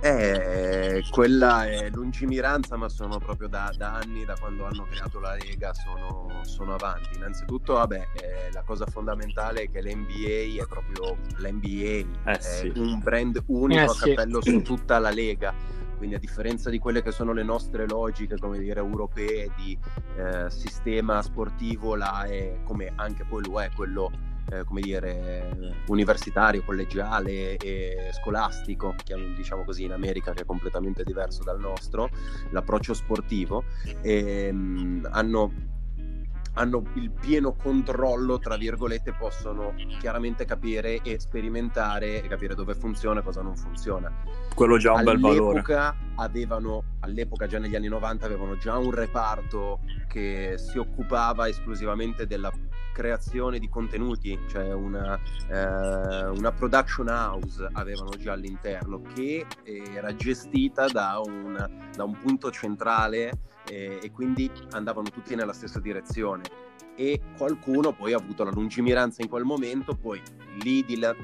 [0.00, 5.34] Eh, quella è lungimiranza, ma sono proprio da, da anni, da quando hanno creato la
[5.34, 7.16] Lega, sono, sono avanti.
[7.16, 12.72] Innanzitutto, vabbè, eh, la cosa fondamentale è che l'NBA è proprio l'NBA, eh, è sì.
[12.76, 14.50] un brand unico eh, a cappello sì.
[14.50, 18.58] su tutta la Lega quindi a differenza di quelle che sono le nostre logiche, come
[18.58, 19.78] dire, europee di
[20.16, 24.10] eh, sistema sportivo, là è come anche poi lo è quello
[24.50, 28.94] eh, come dire, universitario, collegiale e scolastico,
[29.36, 32.08] diciamo così in America che è completamente diverso dal nostro,
[32.50, 33.64] l'approccio sportivo,
[34.00, 35.52] e, ehm, mh, hanno
[36.58, 43.20] hanno il pieno controllo, tra virgolette, possono chiaramente capire e sperimentare e capire dove funziona
[43.20, 44.12] e cosa non funziona.
[44.54, 45.62] Quello già un bel valore.
[46.16, 52.50] Avevano, all'epoca, già negli anni 90, avevano già un reparto che si occupava esclusivamente della
[52.98, 55.16] creazione di contenuti, cioè una,
[55.48, 62.50] eh, una production house avevano già all'interno che era gestita da un, da un punto
[62.50, 63.30] centrale
[63.68, 66.42] eh, e quindi andavano tutti nella stessa direzione.
[66.96, 70.20] E qualcuno poi ha avuto la lungimiranza in quel momento, poi
[70.62, 71.14] lì di la,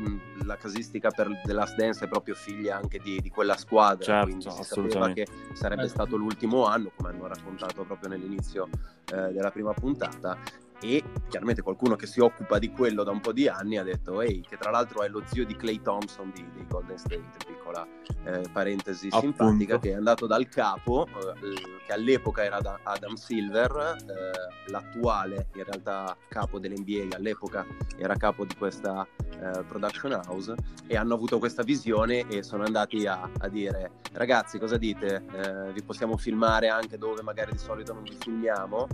[0.44, 4.26] la, casistica per The Last Dance è proprio figlia anche di, di quella squadra, certo,
[4.26, 8.68] quindi si sapeva che sarebbe stato l'ultimo anno, come hanno raccontato proprio nell'inizio
[9.12, 10.38] eh, della prima puntata,
[10.84, 14.20] e chiaramente qualcuno che si occupa di quello da un po' di anni ha detto
[14.20, 17.86] ehi che tra l'altro è lo zio di Clay Thompson di, di Golden State piccola
[18.24, 19.44] eh, parentesi Appunto.
[19.44, 25.64] simpatica che è andato dal capo eh, che all'epoca era Adam Silver eh, l'attuale in
[25.64, 27.64] realtà capo dell'NBA all'epoca
[27.96, 30.54] era capo di questa eh, production house
[30.86, 35.72] e hanno avuto questa visione e sono andati a, a dire ragazzi cosa dite eh,
[35.72, 38.86] vi possiamo filmare anche dove magari di solito non vi filmiamo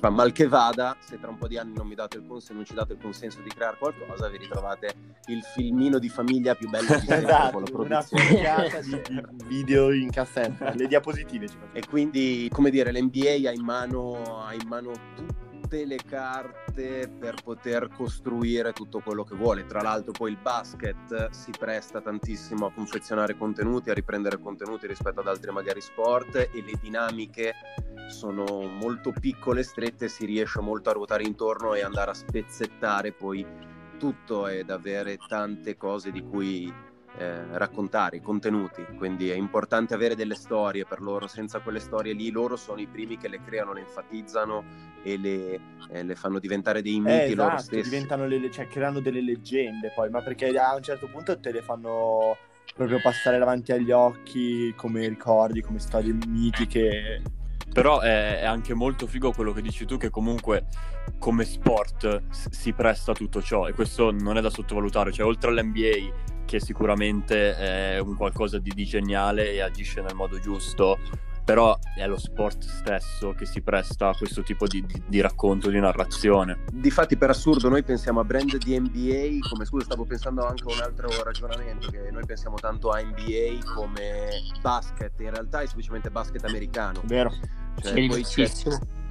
[0.00, 2.54] ma mal che vada, se tra un po' di anni non mi date il consenso,
[2.54, 4.94] non ci date il consenso di creare qualcosa, vi ritrovate
[5.26, 8.40] il filmino di famiglia più bello di sempre esatto, con la produzione.
[8.40, 11.46] Una di, di video in cassetta, le diapositive.
[11.72, 17.10] E quindi, come dire, l'NBA ha in mano, ha in mano tutto tutte le carte
[17.20, 19.66] per poter costruire tutto quello che vuole.
[19.66, 25.20] Tra l'altro poi il basket si presta tantissimo a confezionare contenuti, a riprendere contenuti rispetto
[25.20, 27.52] ad altri magari sport e le dinamiche
[28.08, 33.44] sono molto piccole, strette, si riesce molto a ruotare intorno e andare a spezzettare poi
[33.98, 36.72] tutto ed avere tante cose di cui
[37.18, 42.12] eh, raccontare, i contenuti, quindi è importante avere delle storie per loro, senza quelle storie
[42.12, 44.64] lì loro sono i primi che le creano, le enfatizzano
[45.02, 47.90] e le, eh, le fanno diventare dei miti eh, esatto, loro stessi.
[47.90, 51.62] diventano le, cioè creano delle leggende poi, ma perché a un certo punto te le
[51.62, 52.36] fanno
[52.74, 57.22] proprio passare davanti agli occhi come ricordi, come storie mitiche.
[57.72, 60.66] Però è, è anche molto figo quello che dici tu, che comunque
[61.18, 65.50] come sport si presta a tutto ciò e questo non è da sottovalutare, cioè oltre
[65.50, 70.98] all'NBA che sicuramente è un qualcosa di, di geniale e agisce nel modo giusto,
[71.44, 75.68] però è lo sport stesso che si presta a questo tipo di, di, di, racconto,
[75.68, 76.64] di narrazione.
[76.72, 80.74] Difatti, per assurdo, noi pensiamo a brand di NBA come, scusa, stavo pensando anche a
[80.74, 84.30] un altro ragionamento, che noi pensiamo tanto a NBA come
[84.62, 87.02] basket, in realtà è semplicemente basket americano.
[87.04, 87.30] Vero.
[87.82, 88.50] Cioè, poi c'è,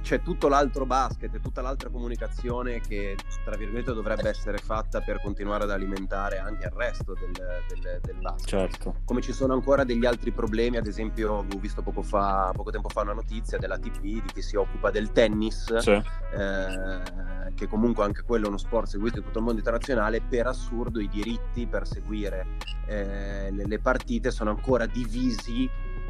[0.02, 5.20] c'è tutto l'altro basket e tutta l'altra comunicazione che, tra virgolette, dovrebbe essere fatta per
[5.20, 8.48] continuare ad alimentare anche il resto del, del, del basket.
[8.48, 8.96] Certo.
[9.04, 12.88] Come ci sono ancora degli altri problemi, ad esempio, ho visto poco, fa, poco tempo
[12.88, 15.90] fa una notizia della TP di chi si occupa del tennis, sì.
[15.90, 20.46] eh, che comunque anche quello è uno sport seguito in tutto il mondo internazionale, per
[20.46, 22.46] assurdo i diritti per seguire
[22.86, 25.68] eh, le, le partite sono ancora divisi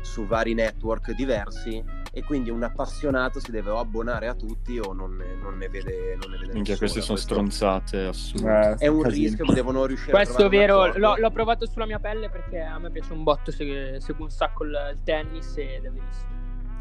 [0.08, 4.92] su vari network diversi e quindi un appassionato si deve o abbonare a tutti o
[4.92, 7.34] non ne, non ne vede non ne vede Minchia, queste sono questo...
[7.34, 8.70] stronzate assurde.
[8.70, 9.24] Eh, è un casino.
[9.24, 12.90] rischio devono riuscire questo è vero l'ho, l'ho, provato sulla mia pelle perché a me
[12.90, 16.36] piace un botto seguo un sacco il, il tennis ed è bellissimo.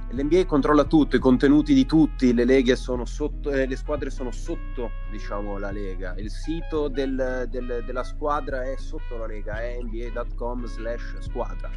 [0.09, 4.31] L'NBA controlla tutto, i contenuti di tutti, le leghe sono sotto, eh, le squadre sono
[4.31, 6.15] sotto, diciamo, la lega.
[6.17, 11.69] Il sito del, del, della squadra è sotto la lega, è nba.com slash squadra.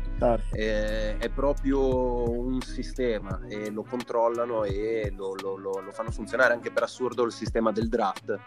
[0.52, 6.52] Eh, è proprio un sistema e lo controllano e lo, lo, lo, lo, fanno funzionare
[6.52, 8.38] anche per assurdo il sistema del draft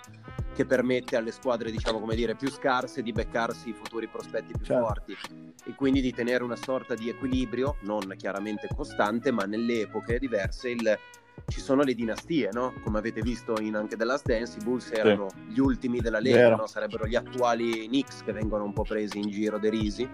[0.54, 4.66] che permette alle squadre, diciamo, come dire, più scarse di beccarsi i futuri prospetti più
[4.66, 4.86] certo.
[4.86, 5.18] forti
[5.66, 10.70] e quindi di tenere una sorta di equilibrio, non chiaramente costante, ma nelle epoche diverse
[10.70, 10.98] il
[11.48, 12.74] ci sono le dinastie, no?
[12.84, 15.54] Come avete visto in anche The Last Dance, i Bulls erano sì.
[15.54, 16.68] gli ultimi della Lega, no?
[16.68, 20.10] sarebbero gli attuali Knicks che vengono un po' presi in giro derisi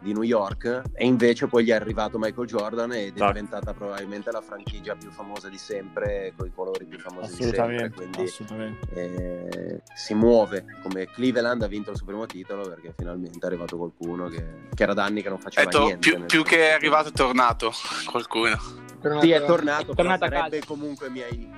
[0.00, 3.28] di New York e invece poi gli è arrivato Michael Jordan ed è Tac.
[3.28, 7.90] diventata probabilmente la franchigia più famosa di sempre con i colori più famosi di sempre
[7.90, 8.86] quindi assolutamente.
[8.92, 13.76] Eh, si muove come Cleveland ha vinto il suo primo titolo perché finalmente è arrivato
[13.76, 16.72] qualcuno che, che era da anni che non faceva to- niente più, più che è
[16.72, 17.72] arrivato è tornato
[18.04, 18.82] qualcuno
[19.20, 21.50] sì è tornato è tornato sarebbe comunque mi hai,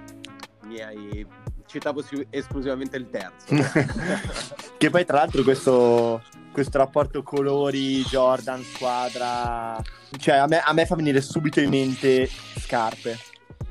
[0.64, 1.26] mi hai
[1.66, 3.54] citavo esclusivamente il terzo
[4.78, 6.22] che poi tra l'altro questo
[6.56, 9.78] questo rapporto colori, Jordan, squadra.
[10.18, 13.18] Cioè, a me, a me fa venire subito in mente scarpe.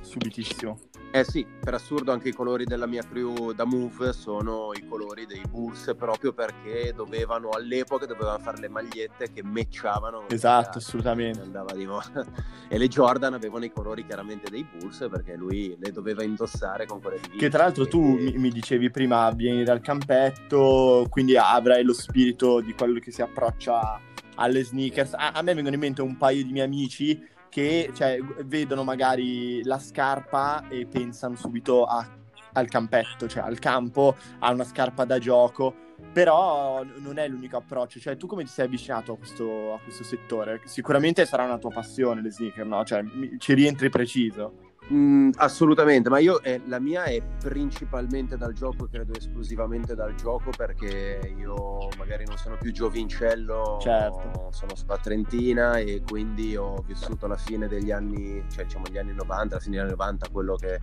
[0.02, 0.85] Subitissimo.
[1.16, 5.26] Eh sì, per assurdo anche i colori della mia crew da Move sono i colori
[5.26, 10.28] dei Bulls proprio perché dovevano all'epoca dovevano fare le magliette che matchavano.
[10.28, 11.42] Esatto, assolutamente.
[11.42, 11.88] Di
[12.68, 17.00] e le Jordan avevano i colori chiaramente dei Bulls perché lui le doveva indossare con
[17.00, 21.86] quelle di Che tra l'altro tu mi, mi dicevi prima vieni dal campetto, quindi avrai
[21.86, 24.02] lo spirito di quello che si approccia
[24.36, 25.14] alle sneakers.
[25.14, 29.64] A, a me vengono in mente un paio di miei amici che cioè, vedono magari
[29.64, 32.06] la scarpa e pensano subito a,
[32.52, 35.74] al campetto, cioè al campo, a una scarpa da gioco,
[36.12, 40.04] però non è l'unico approccio, cioè tu come ti sei avvicinato a questo, a questo
[40.04, 40.60] settore?
[40.66, 42.84] Sicuramente sarà una tua passione le sneaker, no?
[42.84, 43.06] Cioè
[43.38, 44.65] ci rientri preciso.
[44.94, 50.52] Mm, assolutamente, ma io eh, la mia è principalmente dal gioco, credo esclusivamente dal gioco,
[50.56, 54.50] perché io magari non sono più giovincello, certo.
[54.52, 59.14] sono sulla trentina e quindi ho vissuto la fine degli anni, cioè diciamo gli anni
[59.14, 60.80] 90, la fine degli anni 90, quello che,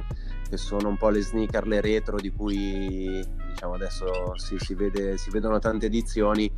[0.49, 5.17] che sono un po' le sneaker, le retro di cui diciamo adesso si, si, vede,
[5.17, 6.51] si vedono tante edizioni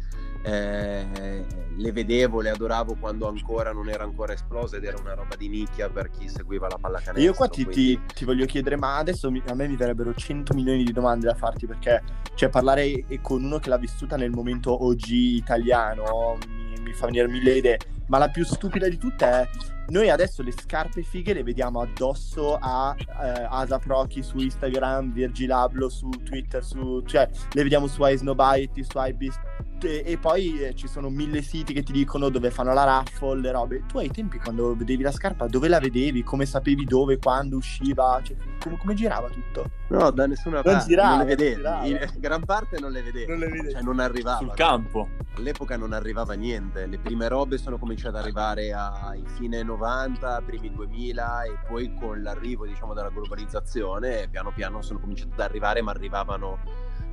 [0.46, 5.36] eh, le vedevo, le adoravo quando ancora non era ancora esplosa ed era una roba
[5.36, 7.22] di nicchia per chi seguiva la pallacanestro.
[7.22, 8.00] Io qua ti, quindi...
[8.06, 11.26] ti, ti voglio chiedere, ma adesso mi, a me mi verrebbero 100 milioni di domande
[11.26, 12.02] da farti perché
[12.34, 17.26] cioè, parlare con uno che l'ha vissuta nel momento OG italiano mi, mi fa venire
[17.26, 19.48] mille idee, ma la più stupida di tutte è
[19.86, 25.52] noi adesso le scarpe fighe le vediamo addosso a eh, Asa Prochi su Instagram, Virgil
[25.52, 29.40] Abloh su Twitter, su, cioè le vediamo su iSnowbite, su iBeast
[29.82, 33.40] e, e poi eh, ci sono mille siti che ti dicono dove fanno la raffle,
[33.40, 33.84] le robe.
[33.86, 38.20] Tu ai tempi quando vedevi la scarpa dove la vedevi, come sapevi dove, quando usciva,
[38.22, 39.70] cioè, come, come, girava tutto?
[39.88, 43.26] No, da nessuna non parte, girava, non le vedevi, in gran parte non le vedevi,
[43.26, 43.70] non, le vedevi.
[43.72, 44.38] Cioè, non arrivava.
[44.38, 45.08] Sul campo.
[45.36, 50.72] All'epoca non arrivava niente, le prime robe sono cominciate ad arrivare ai fine 90, primi
[50.72, 55.92] 2000 e poi con l'arrivo diciamo della globalizzazione piano piano sono cominciate ad arrivare ma
[55.92, 56.58] arrivavano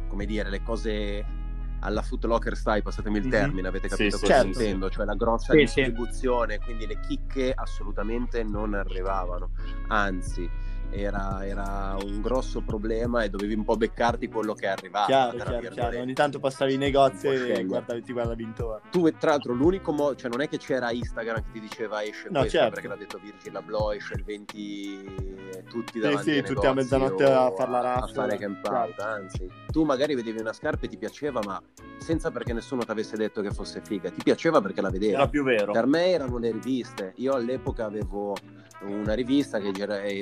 [0.08, 1.26] come dire le cose
[1.84, 3.30] alla Foot Locker style, passatemi il Mhm.
[3.32, 5.82] termine, avete Sì, capito sì, cosa sì, intendo, cioè la grossa Sì, sì.
[5.84, 9.52] distribuzione, quindi le chicche assolutamente non arrivavano,
[9.88, 10.48] anzi
[10.92, 15.06] era, era un grosso problema e dovevi un po' beccarti quello che arrivava.
[15.06, 16.00] chiaro, chiaro, chiaro.
[16.00, 18.82] Ogni tanto passavi Un po' e guardavi, ti guardavi intorno.
[18.92, 22.28] Tu, tra l'altro, l'unico modo, cioè non è che c'era Instagram che ti diceva esce
[22.30, 22.74] No, questo, certo.
[22.74, 26.70] perché l'ha detto Virgil Abloh, esce il 20 tutti Sì, davanti sì, ai tutti a
[26.74, 28.08] negozi mezzanotte a far la a raffa.
[28.14, 29.48] fare camp out, anzi.
[29.72, 31.62] Tu magari vedevi una scarpa e ti piaceva, ma
[31.98, 35.14] senza perché nessuno ti avesse detto che fosse figa, ti piaceva perché la vedevi.
[35.14, 35.72] Era più vero.
[35.72, 37.14] Per me erano le riviste.
[37.18, 38.36] Io all'epoca avevo
[38.82, 39.72] una rivista che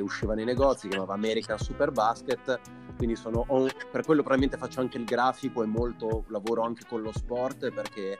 [0.01, 2.59] usciva nei negozi, che chiamava American Super Basket.
[2.97, 7.01] Quindi sono ho- per quello probabilmente faccio anche il grafico e molto lavoro anche con
[7.01, 8.17] lo sport perché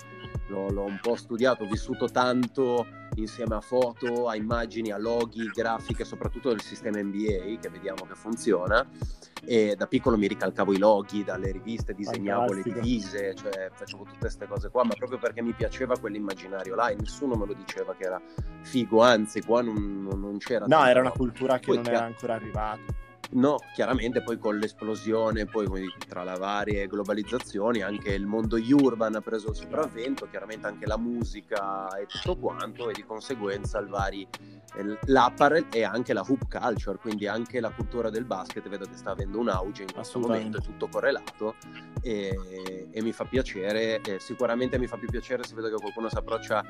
[0.47, 5.47] l'ho, l'ho un po' studiato, ho vissuto tanto insieme a foto, a immagini, a loghi,
[5.53, 8.87] grafiche, soprattutto del sistema NBA che vediamo che funziona.
[9.45, 14.17] E da piccolo mi ricalcavo i loghi dalle riviste, disegnavo le divise, cioè facevo tutte
[14.19, 17.95] queste cose qua, ma proprio perché mi piaceva quell'immaginario là e nessuno me lo diceva
[17.95, 18.21] che era
[18.61, 20.65] figo, anzi qua non, non- c'era.
[20.67, 22.79] No, era una cultura che Poi non era ancora arrivata.
[23.31, 25.67] No, chiaramente poi con l'esplosione, poi
[26.07, 30.97] tra le varie globalizzazioni, anche il mondo urban ha preso il sopravvento, chiaramente anche la
[30.97, 34.27] musica e tutto quanto, e di conseguenza il vari,
[35.05, 39.11] l'apparel e anche la hoop culture, quindi anche la cultura del basket, vedo che sta
[39.11, 41.53] avendo un auge in questo momento, è tutto correlato
[42.01, 46.09] e, e mi fa piacere, e sicuramente mi fa più piacere se vedo che qualcuno
[46.09, 46.65] si approccia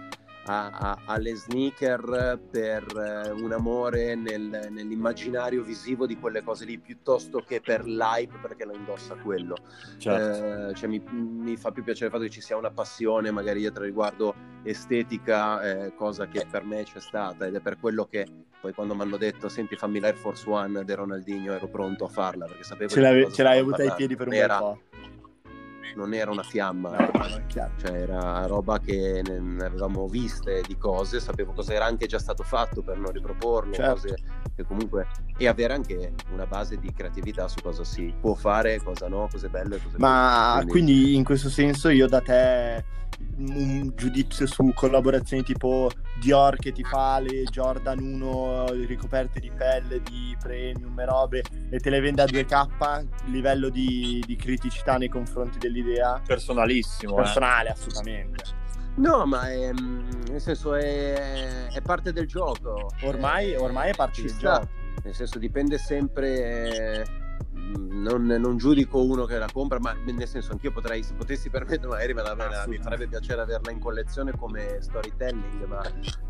[0.46, 6.78] a- a- alle sneaker per eh, un amore nel- nell'immaginario visivo di quelle cose lì
[6.80, 9.56] piuttosto che per l'hype perché lo indossa quello.
[9.98, 10.70] Certo.
[10.70, 13.60] Eh, cioè, mi, mi fa più piacere il fatto che ci sia una passione magari
[13.60, 18.26] dietro riguardo estetica, eh, cosa che per me c'è stata ed è per quello che
[18.60, 22.10] poi quando mi hanno detto senti fammi l'Air Force One de Ronaldinho ero pronto a
[22.10, 24.82] farla perché sapevo Ce di cosa ce l'hai avuta ai piedi per un bel po'.
[25.96, 27.72] Non era una fiamma No, no, è chiaro.
[27.80, 32.44] cioè era roba che ne avevamo viste di cose, sapevo cosa era anche già stato
[32.44, 34.14] fatto per non riproporlo, Certo.
[34.68, 39.28] comunque e avere anche una base di creatività su cosa si può fare, cosa no,
[39.32, 40.72] cose belle, cose Ma brutte.
[40.72, 42.84] quindi in questo senso io da te
[43.38, 50.02] un giudizio su collaborazioni tipo Dior che ti fa le Jordan 1 ricoperte di pelle
[50.02, 55.08] di premium e robe e te le vende a 2K, livello di, di criticità nei
[55.10, 57.14] confronti dell'idea Personalissimo.
[57.14, 57.24] eh.
[57.24, 58.44] personale assolutamente.
[58.96, 62.90] No, ma è, mm, nel senso è, è parte del gioco.
[63.04, 64.54] Ormai, Eh, ormai è parte ci del sta.
[64.60, 64.68] gioco.
[65.04, 67.06] Nel senso dipende sempre.
[67.56, 71.50] Eh, Non, non giudico uno che la compra, ma nel senso anch'io potrei, se potessi
[71.50, 75.82] permettere, magari me la, me la- mi farebbe piacere averla in collezione come storytelling, ma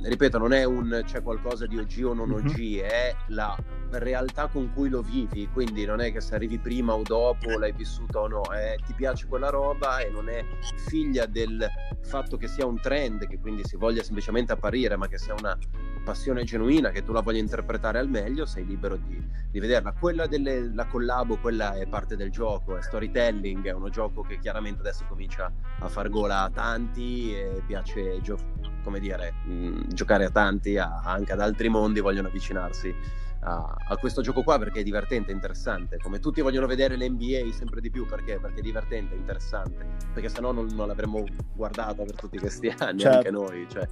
[0.01, 2.31] ripeto, non è un c'è qualcosa di OG o non.
[2.31, 3.55] OG, è la
[3.91, 7.71] realtà con cui lo vivi, quindi non è che se arrivi prima o dopo l'hai
[7.71, 10.43] vissuta o no, è, ti piace quella roba e non è
[10.87, 11.67] figlia del
[12.01, 15.57] fatto che sia un trend, che quindi si voglia semplicemente apparire, ma che sia una
[16.03, 19.91] passione genuina, che tu la voglia interpretare al meglio, sei libero di, di vederla.
[19.93, 20.87] Quella della
[21.19, 25.51] collabo, quella è parte del gioco, è storytelling, è uno gioco che chiaramente adesso comincia
[25.79, 28.37] a far gola a tanti e piace gio-
[28.83, 32.93] come dire, mh, giocare a tanti, a- anche ad altri mondi vogliono avvicinarsi
[33.41, 35.97] a, a questo gioco qua perché è divertente, interessante.
[35.97, 38.39] Come tutti vogliono vedere l'NBA sempre di più perché?
[38.39, 39.87] Perché è divertente, interessante.
[40.13, 41.23] Perché sennò non, non l'avremmo
[41.53, 43.17] guardata per tutti questi anni, Certo.
[43.17, 43.67] anche noi.
[43.69, 43.87] Cioè,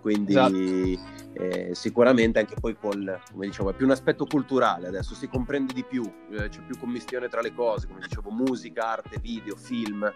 [0.00, 1.42] quindi Esatto.
[1.44, 5.72] eh, sicuramente anche poi col, come dicevo, è più un aspetto culturale adesso, si comprende
[5.72, 10.12] di più, eh, c'è più commistione tra le cose, come dicevo, musica, arte, video, film,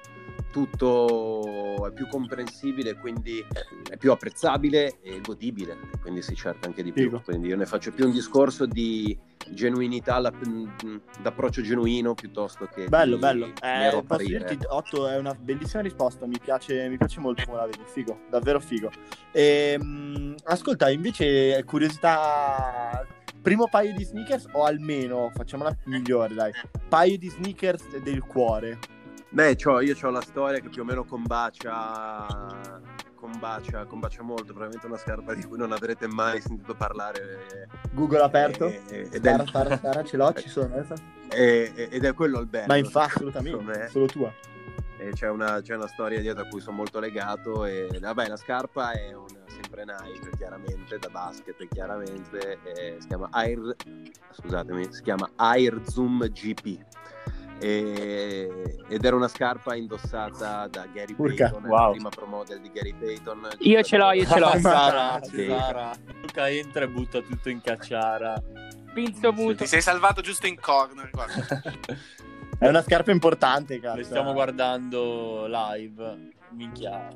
[0.57, 3.45] tutto è più comprensibile, quindi
[3.91, 7.05] è più apprezzabile e godibile, e quindi si cerca anche di più.
[7.05, 7.21] Figo.
[7.23, 9.17] Quindi io ne faccio più un discorso di
[9.51, 13.53] genuinità, la- mh, d'approccio genuino piuttosto che Bello, di bello.
[13.63, 16.25] Eh, posso dirti, Otto, è una bellissima risposta.
[16.25, 17.83] Mi piace, mi piace molto come la vedi.
[17.85, 18.91] Figo, davvero figo.
[19.33, 23.07] Ehm, ascolta, invece, curiosità.
[23.43, 26.53] Primo paio di sneakers, o almeno facciamola migliore, dai.
[26.89, 28.79] Paio di sneakers del cuore.
[29.37, 32.27] Beh, c'ho- io ho la storia che più o meno combacia,
[33.15, 37.69] combacia, combacia molto, probabilmente una scarpa di cui non avrete mai sentito parlare.
[37.93, 38.65] Google aperto.
[38.65, 40.75] eh, ed, è, Spara, spara, spara, ce l'ho, ci sono.
[41.29, 41.71] eh.
[41.77, 42.65] eh, ed è quello il bello.
[42.69, 43.89] Ma infatti, assolutamente, me.
[43.89, 44.33] solo tua.
[44.97, 48.37] E c'è, una, c'è una storia dietro a cui sono molto legato e vabbè la
[48.39, 53.77] scarpa è una, sempre Nike chiaramente da basket chiaramente e si chiama Air
[54.33, 56.79] scusatemi si chiama Air Zoom GP
[57.59, 61.87] E- ed era una scarpa indossata da Gary Urca, Payton wow.
[61.87, 64.59] la prima pro model di Gary Payton Io ce l'ho, io ce l'ho.
[64.59, 65.47] Sara, Sì.
[65.47, 65.91] Sara.
[66.21, 68.43] Luca entra e butta tutto in cacciara.
[68.93, 69.57] Pinzo muto.
[69.57, 71.11] Ti sei salvato giusto in corner.
[72.59, 73.97] È una scarpa importante, cazzo.
[73.97, 76.31] Le stiamo guardando live.
[76.53, 77.09] Minchia.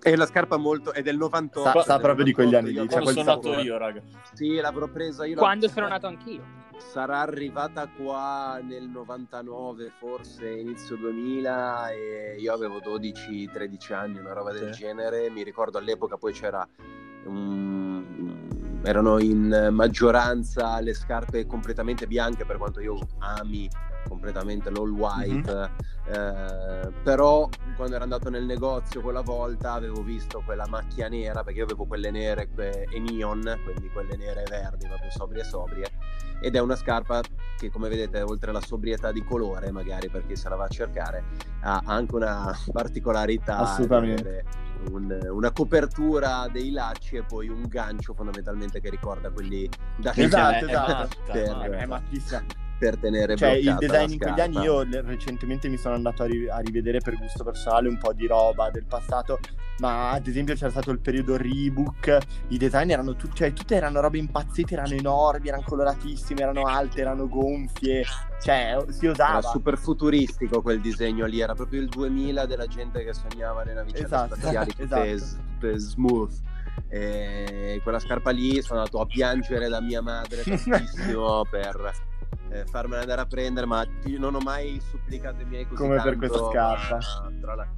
[0.00, 0.92] È la scarpa molto...
[0.92, 1.78] è del 98.
[1.78, 4.02] Sa- sa del proprio di quegli 98, anni lì, Quando quel sono nato io, raga.
[4.32, 5.36] Sì, l'avrò presa io.
[5.36, 6.42] Quando sono nato anch'io.
[6.78, 14.52] Sarà arrivata qua nel 99, forse inizio 2000 e io avevo 12-13 anni, una roba
[14.52, 14.80] del Sì.
[14.82, 15.28] genere.
[15.30, 16.66] Mi ricordo all'epoca poi c'era
[17.24, 18.78] un...
[18.82, 23.68] erano in maggioranza le scarpe completamente bianche per quanto io ami
[24.08, 25.70] completamente l'all white
[26.06, 31.58] eh, però quando ero andato nel negozio quella volta avevo visto quella macchia nera perché
[31.60, 35.86] io avevo quelle nere que- e neon quindi quelle nere e verdi proprio sobrie sobrie
[36.40, 37.20] ed è una scarpa
[37.56, 40.68] che come vedete oltre alla sobrietà di colore magari per chi se la va a
[40.68, 41.24] cercare
[41.62, 44.44] ha anche una particolarità Assolutamente.
[44.90, 50.66] un- una copertura dei lacci e poi un gancio fondamentalmente che ricorda quelli da Esatto,
[50.66, 51.08] è esatto.
[51.32, 51.64] Per- matta.
[51.76, 52.42] È mattissima.
[52.78, 56.48] Per tenere Cioè, il design in quegli anni io recentemente mi sono andato a, ri-
[56.48, 59.38] a rivedere per gusto personale un po' di roba del passato,
[59.78, 62.18] ma ad esempio c'era stato il periodo Reebok,
[62.48, 67.00] i design erano tutti, cioè tutte erano robe impazzite, erano enormi, erano coloratissime, erano alte,
[67.00, 68.04] erano gonfie,
[68.42, 69.40] cioè si Era usava.
[69.42, 74.04] super futuristico quel disegno lì, era proprio il 2000 della gente che sognava le navicelle
[74.04, 75.42] Esatto, spaziali tutte, esatto.
[75.58, 76.32] tutte smooth.
[76.88, 81.92] E quella scarpa lì sono andato a piangere da mia madre tantissimo per
[82.50, 83.84] eh, farmela andare a prendere, ma
[84.18, 87.54] non ho mai supplicato i miei così Come per tanto, questa scarpa.
[87.54, 87.68] la-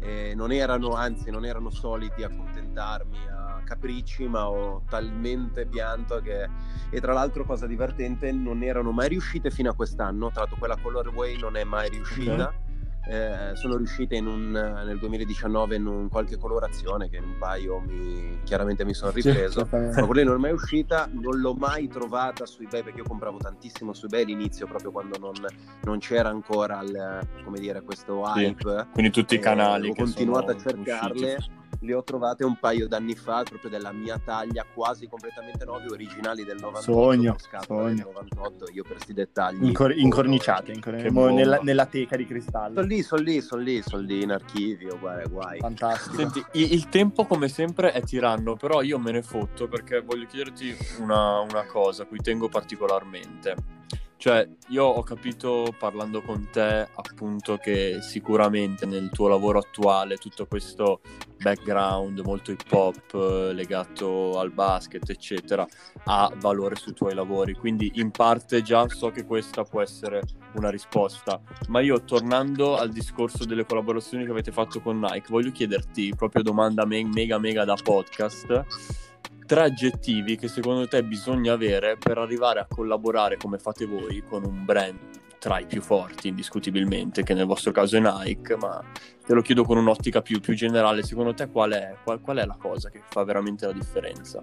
[0.00, 6.48] eh, non erano, anzi, non erano soliti accontentarmi a capricci, ma ho talmente pianto che.
[6.90, 10.30] E tra l'altro, cosa divertente, non erano mai riuscite fino a quest'anno.
[10.30, 12.52] Tra l'altro, quella colorway non è mai riuscita.
[13.08, 17.78] Eh, sono riuscite in un, nel 2019 in un- qualche colorazione che in un paio
[17.78, 19.60] mi, chiaramente mi sono Sì, ripreso.
[19.60, 20.00] esattamente.
[20.00, 23.38] Ma quella non è mai uscita, non l'ho mai trovata su eBay perché io compravo
[23.38, 25.34] tantissimo su eBay all'inizio, proprio quando non,
[25.82, 28.40] non c'era ancora il, come dire, questo Sì.
[28.40, 28.88] hype.
[28.92, 31.34] Quindi tutti i Eh, canali ho che continuato a cercarle.
[31.34, 31.64] usciti.
[31.80, 36.44] Le ho trovate un paio d'anni fa, proprio della mia taglia, quasi completamente nuove, originali
[36.44, 36.92] del 98.
[36.92, 38.12] Sogno, scatola del sogno.
[38.12, 39.64] 98, io per sti dettagli.
[39.64, 41.34] Incor- incorniciate, incor- Che mo- bomba.
[41.34, 42.74] nella, nella teca di cristallo.
[42.74, 45.58] Sono lì, sono lì, sono lì, sono lì in archivio, guai, guai.
[45.58, 46.16] Fantastico.
[46.16, 50.76] Senti, il tempo come sempre è tiranno, però io me ne fotto perché voglio chiederti
[51.00, 53.54] una, una cosa a cui tengo particolarmente.
[54.18, 60.46] Cioè, io ho capito parlando con te appunto che sicuramente nel tuo lavoro attuale tutto
[60.46, 61.00] questo
[61.38, 65.66] background molto hip hop eh, legato al basket, eccetera,
[66.04, 67.52] ha valore sui tuoi lavori.
[67.52, 70.22] Quindi in parte già so che questa può essere
[70.54, 71.40] una risposta.
[71.68, 76.42] Ma io tornando al discorso delle collaborazioni che avete fatto con Nike, voglio chiederti proprio
[76.42, 78.64] domanda me- mega mega da podcast.
[79.46, 84.44] Tre aggettivi che secondo te bisogna avere per arrivare a collaborare come fate voi con
[84.44, 84.98] un brand
[85.38, 88.82] tra i più forti indiscutibilmente, che nel vostro caso è Nike, ma
[89.24, 92.44] te lo chiedo con un'ottica più, più generale, secondo te qual è, qual, qual è
[92.44, 94.42] la cosa che fa veramente la differenza?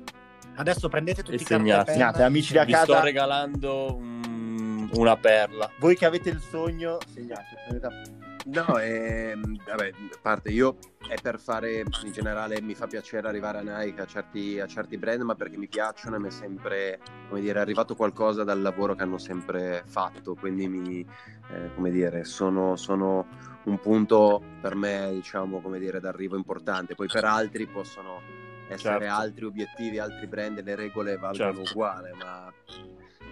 [0.56, 1.84] Adesso prendete tutti E i e segnate.
[1.91, 1.97] penna.
[1.97, 5.70] Segnate, amici da Vi casa, sto regalando mm, una perla.
[5.80, 7.47] voi che avete il sogno, segnate.
[7.66, 8.23] prendete appunti.
[8.46, 10.78] No, ehm, vabbè, a parte io
[11.08, 14.98] è per fare in generale mi fa piacere arrivare a Nike, a certi, a certi
[14.98, 18.96] brand, ma perché mi piacciono e mi è sempre, come dire, arrivato qualcosa dal lavoro
[18.96, 21.06] che hanno sempre fatto, quindi mi,
[21.52, 23.28] eh, come dire, sono, sono
[23.64, 26.96] un punto per me, diciamo, come dire, d'arrivo importante.
[26.96, 28.20] Poi per altri possono
[28.68, 29.14] essere Certo.
[29.14, 31.72] altri obiettivi, altri brand, le regole valgono Certo.
[31.72, 32.52] uguale, ma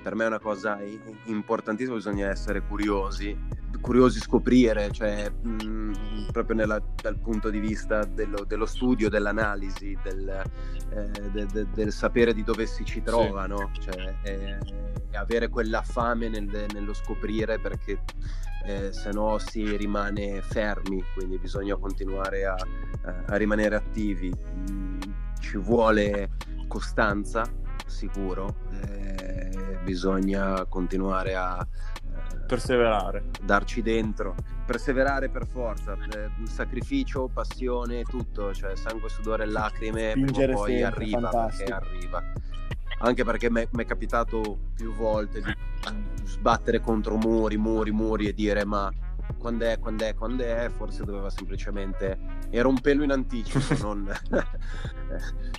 [0.02, 0.80] per me è una cosa
[1.26, 3.38] importantissima, bisogna essere curiosi,
[3.82, 10.44] curiosi scoprire, cioè mh, proprio nella- dal punto di vista dello, dello studio, dell'analisi, del,
[10.94, 13.72] eh, de- de- del sapere di dove si ci trova, no?
[13.80, 14.58] Cioè, eh,
[15.18, 18.00] avere quella fame nel- nello scoprire perché
[18.64, 22.56] eh, se no si rimane fermi, quindi bisogna continuare a,
[23.26, 24.32] a rimanere attivi.
[24.70, 25.00] Mm,
[25.40, 26.30] ci vuole
[26.68, 27.44] costanza,
[27.88, 31.68] sicuro, eh, bisogna continuare a
[32.52, 33.24] Perseverare.
[33.44, 34.36] darci dentro,
[34.66, 40.58] perseverare per forza, eh, sacrificio, passione, tutto, cioè sangue, sudore e lacrime, prima Spingere o
[40.58, 41.70] poi sempre, arriva fantastico.
[41.70, 42.24] perché arriva.
[43.00, 45.56] Anche perché mi è capitato più volte di
[46.26, 48.92] sbattere contro muri, muri, muri e dire ma
[49.38, 52.18] quando è, quando è, quando è, forse doveva semplicemente
[52.50, 54.44] era un pelo in anticipo, non eh,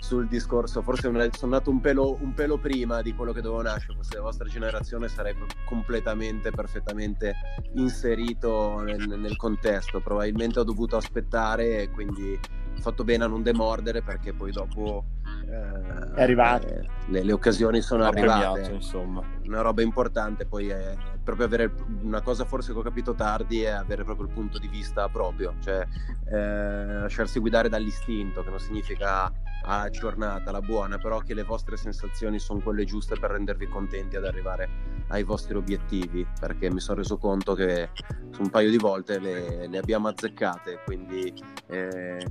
[0.01, 3.95] sul discorso, forse sono nato un pelo, un pelo prima di quello che dovevo nascere,
[3.95, 7.35] forse la vostra generazione sarebbe completamente, perfettamente
[7.75, 12.39] inserito nel, nel contesto, probabilmente ho dovuto aspettare e quindi
[12.77, 15.05] ho fatto bene a non demordere perché poi dopo
[15.47, 16.67] eh, È arrivato.
[16.67, 19.23] eh, le, le occasioni sono arrivate premiato, insomma.
[19.47, 23.71] una roba importante poi è proprio avere una cosa forse che ho capito tardi è
[23.71, 25.87] avere proprio il punto di vista proprio, cioè
[26.31, 29.33] eh, lasciarsi guidare dall'istinto, che non significa
[29.63, 34.17] alla giornata, la buona, però che le vostre sensazioni sono quelle giuste per rendervi contenti
[34.17, 34.69] ad arrivare
[35.09, 37.91] ai vostri obiettivi, perché mi sono reso conto che
[38.39, 41.33] un paio di volte le, le abbiamo azzeccate, quindi
[41.67, 42.27] eh,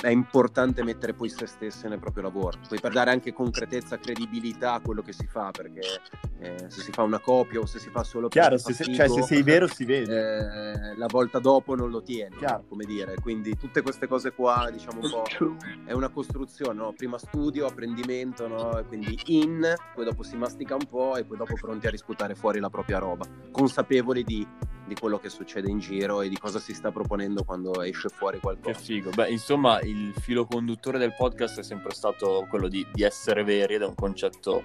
[0.00, 4.74] è importante mettere poi se stessi nel proprio lavoro, poi per dare anche concretezza, credibilità
[4.74, 5.80] a quello che si fa, perché
[6.38, 9.22] eh, se si fa una copia o se si fa solo Chiaro, se, cioè, se
[9.22, 10.14] sei vero si vede.
[10.72, 12.64] Eh, la volta dopo non lo tieni, Chiaro.
[12.68, 15.24] come dire, quindi tutte queste cose qua, diciamo un po',
[15.84, 16.92] è una costruzione, no?
[16.96, 18.84] prima studio, apprendimento, no?
[18.86, 22.60] quindi in, poi dopo si mastica un po' e poi dopo pronti a risputare fuori
[22.60, 24.46] la propria roba, consapevoli di
[24.86, 28.38] di quello che succede in giro e di cosa si sta proponendo quando esce fuori
[28.38, 28.70] qualcosa.
[28.70, 29.10] Che figo.
[29.10, 33.74] Beh, insomma, il filo conduttore del podcast è sempre stato quello di, di essere veri
[33.74, 34.62] ed è un concetto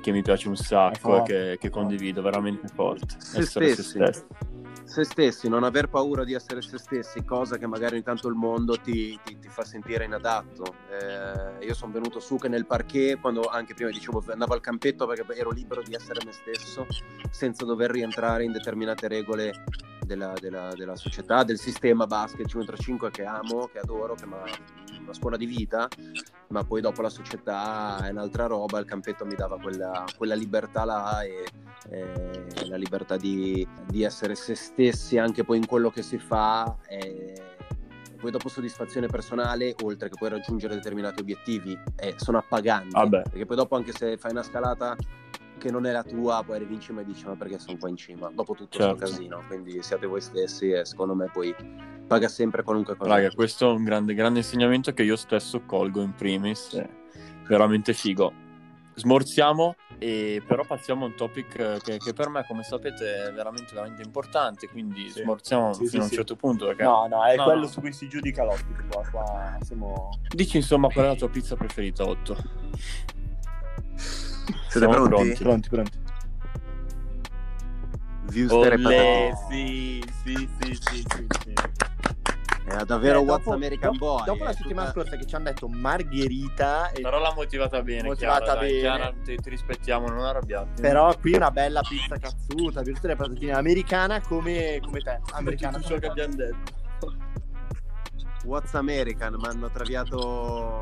[0.00, 3.16] che mi piace un sacco e che, che, condivido veramente forte.
[3.18, 3.82] Se essere stessi.
[3.82, 4.24] se stessi.
[4.94, 8.36] Se stessi, non aver paura di essere se stessi, cosa che magari ogni tanto il
[8.36, 10.72] mondo ti, ti, ti fa sentire inadatto.
[10.88, 15.04] Eh, io sono venuto su che nel parquet, quando anche prima dicevo andavo al campetto
[15.08, 16.86] perché ero libero di essere me stesso,
[17.28, 19.64] senza dover rientrare in determinate regole
[20.06, 25.14] della, della, della società, del sistema basket 5 che amo, che adoro, che è una
[25.14, 25.88] scuola di vita,
[26.48, 30.84] ma poi dopo la società è un'altra roba, il campetto mi dava quella, quella libertà
[30.84, 31.44] là e,
[31.88, 36.76] e la libertà di, di, essere se stessi anche poi in quello che si fa.
[36.88, 37.52] E,
[38.24, 42.88] poi dopo soddisfazione personale, oltre che poi raggiungere determinati obiettivi, eh, sono appaganti.
[42.92, 43.22] Vabbè.
[43.24, 44.96] Perché poi dopo anche se fai una scalata
[45.64, 47.88] che non è la tua, poi arrivi in cima e dici ma perché sono qua
[47.88, 48.30] in cima?
[48.30, 48.96] Dopo tutto certo.
[48.96, 51.54] casino, quindi siate voi stessi e secondo me poi
[52.06, 53.08] paga sempre qualunque cosa.
[53.08, 56.86] Raga, questo è un grande, grande insegnamento che io stesso colgo in primis, è
[57.48, 58.42] veramente figo.
[58.96, 63.74] Smorziamo, e però passiamo a un topic che, che, per me, come sapete, è veramente,
[63.74, 64.68] veramente importante.
[64.68, 65.22] Quindi sì.
[65.22, 66.66] smorziamo sì, fino sì, a un certo punto.
[66.66, 66.84] Perché...
[66.84, 67.66] No, no, è no, quello no.
[67.66, 68.84] su cui si giudica l'ospite.
[68.88, 70.10] Qua, qua siamo...
[70.28, 72.36] Dici insomma qual è la tua pizza preferita, Otto?
[74.68, 75.08] Siete pronti?
[75.08, 75.42] pronti?
[75.42, 76.02] Pronti, pronti.
[78.24, 79.34] Viewster e patatine.
[79.48, 81.52] Sì, sì, sì, sì, sì, sì.
[82.66, 84.24] Era davvero eh, What's American dopo, Boy.
[84.24, 85.02] Dopo la settimana tutta...
[85.02, 86.90] scorsa che ci hanno detto Margherita.
[86.90, 87.02] E...
[87.02, 88.08] Però l'ha motivata bene.
[88.08, 88.72] Motivata Chiara, bene.
[88.72, 90.80] Dai, Chiara, ti, ti, rispettiamo, non arrabbiarti.
[90.80, 95.20] Però qui una bella pizza cazzuta, visto le patatine americana come, come te.
[95.32, 95.76] Americana.
[95.76, 96.82] Tutto ciò che abbiamo detto.
[98.44, 100.80] What's American, mi hanno traviato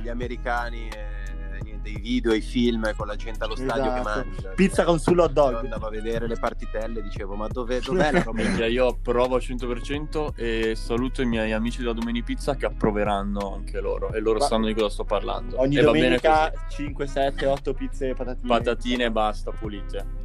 [0.00, 1.43] gli americani e
[1.84, 3.94] dei video, i film con la gente allo stadio esatto.
[3.94, 4.48] che mangia.
[4.54, 5.54] Pizza con sullo hot dog.
[5.56, 8.42] Andavo a vedere le partitelle, dicevo, ma dove, dov'è la roba?
[8.66, 13.80] io approvo al 100% e saluto i miei amici della Domeni Pizza che approveranno anche
[13.80, 14.46] loro e loro ma...
[14.46, 15.60] sanno di cosa sto parlando.
[15.60, 18.48] Ogni e domenica 5, 7, 8 pizze e patatine.
[18.48, 20.22] Patatine e basta, pulite.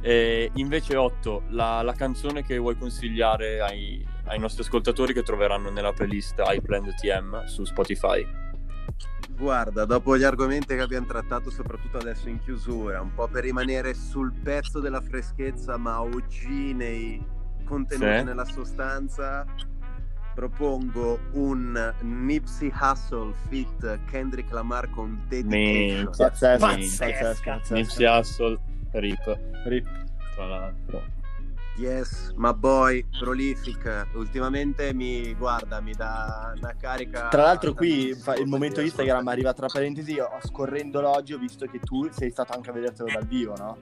[0.00, 5.70] E invece 8, la, la, canzone che vuoi consigliare ai, ai nostri ascoltatori che troveranno
[5.70, 8.41] nella playlist iPlan TM su Spotify?
[9.42, 13.92] Guarda, dopo gli argomenti che abbiamo trattato, soprattutto adesso in chiusura, un po' per rimanere
[13.92, 16.44] sul pezzo della freschezza, ma OG
[16.76, 17.20] nei
[17.64, 18.22] contenuti sì.
[18.22, 19.44] nella sostanza,
[20.32, 26.12] propongo un Nipsey Hussle fit Kendrick Lamar con Dedication.
[26.16, 27.74] Pazzesco.
[27.74, 28.60] Nipsey Hussle,
[28.92, 29.38] rip.
[29.64, 29.88] Rip,
[30.36, 31.02] tra l'altro.
[31.76, 34.08] Yes, ma boy, prolific.
[34.14, 37.28] Ultimamente mi guarda, mi dà una carica.
[37.28, 40.12] Tra l'altro, qui il momento Instagram arriva tra parentesi.
[40.12, 43.78] Io scorrendolo oggi ho visto che tu sei stato anche a vedertelo dal vivo, no?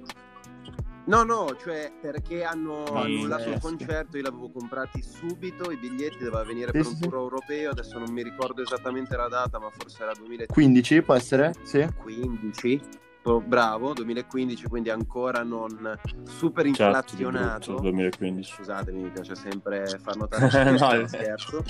[1.07, 6.45] No, no, cioè perché hanno annullato il concerto, io l'avevo comprati subito, i biglietti doveva
[6.45, 10.12] venire per un tour europeo, adesso non mi ricordo esattamente la data, ma forse era
[10.12, 11.53] 2015, può essere?
[11.64, 11.84] Sì.
[12.01, 12.80] 15
[13.22, 17.64] bravo, 2015, quindi ancora non super certo, inflazionato.
[17.64, 18.52] Certo, 2015.
[18.54, 21.64] Scusatemi, mi piace sempre far notare no, scherzo.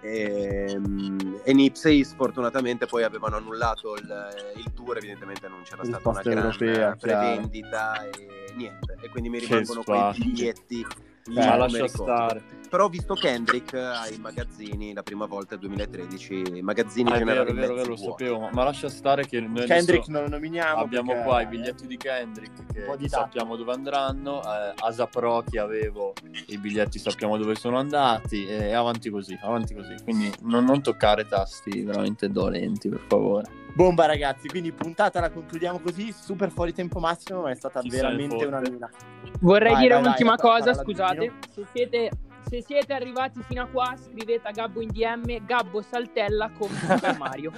[0.00, 6.08] E, ehm, e Nipsey sfortunatamente poi avevano annullato il, il tour, evidentemente non c'era stata
[6.08, 8.96] una grande prevendita e niente.
[9.00, 10.86] E quindi mi rimangono quei biglietti
[11.28, 12.42] ma lascia stare.
[12.72, 17.50] Però ho visto Kendrick ai magazzini la prima volta nel 2013, i magazzini ah, generali.
[17.50, 20.80] È vero, vero, lo sapevo, ma lascia stare che noi Kendrick non lo nominiamo.
[20.80, 25.58] Abbiamo qua i biglietti di Kendrick che di sappiamo dove andranno, eh, Asa Pro che
[25.58, 26.14] avevo
[26.46, 29.94] i biglietti sappiamo dove sono andati e avanti così, avanti così.
[30.02, 33.50] Quindi non, non toccare tasti veramente dolenti, per favore.
[33.74, 37.90] Bomba ragazzi, quindi puntata la concludiamo così, super fuori tempo massimo, ma è stata Chi
[37.90, 38.90] veramente una mina.
[39.40, 42.10] Vorrei vai, dire vai, un'ultima vai, cosa, scusate, se siete,
[42.48, 47.16] se siete, arrivati fino a qua scrivete a Gabbo in DM Gabbo saltella con Super
[47.18, 47.52] Mario.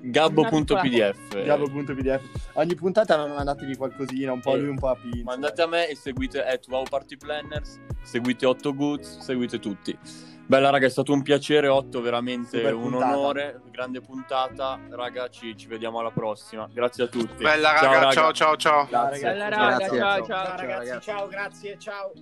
[0.00, 1.44] Gabbo.pdf.
[1.44, 2.50] Gabbo.pdf.
[2.54, 5.22] Ogni puntata mandatevi qualcosina, un po' Eh, lui, un po' a Pinz.
[5.24, 9.96] Mandate a me e seguite at Wow Party Planners, seguite 8 Goods, seguite tutti.
[10.46, 13.18] Bella raga, è stato un piacere, 8, veramente Super un puntata.
[13.18, 14.78] onore, grande puntata.
[14.88, 16.66] Raga, ci, ci vediamo alla prossima.
[16.72, 17.42] Grazie a tutti.
[17.42, 18.86] Bella raga, ciao ciao ciao.
[18.88, 19.10] Ciao.
[19.10, 19.98] Bella raga, Grazie.
[19.98, 20.24] ciao Ciao.
[20.24, 20.26] ciao.
[20.26, 21.00] Ciao ragazzi.
[21.10, 22.12] ciao, grazie, ciao.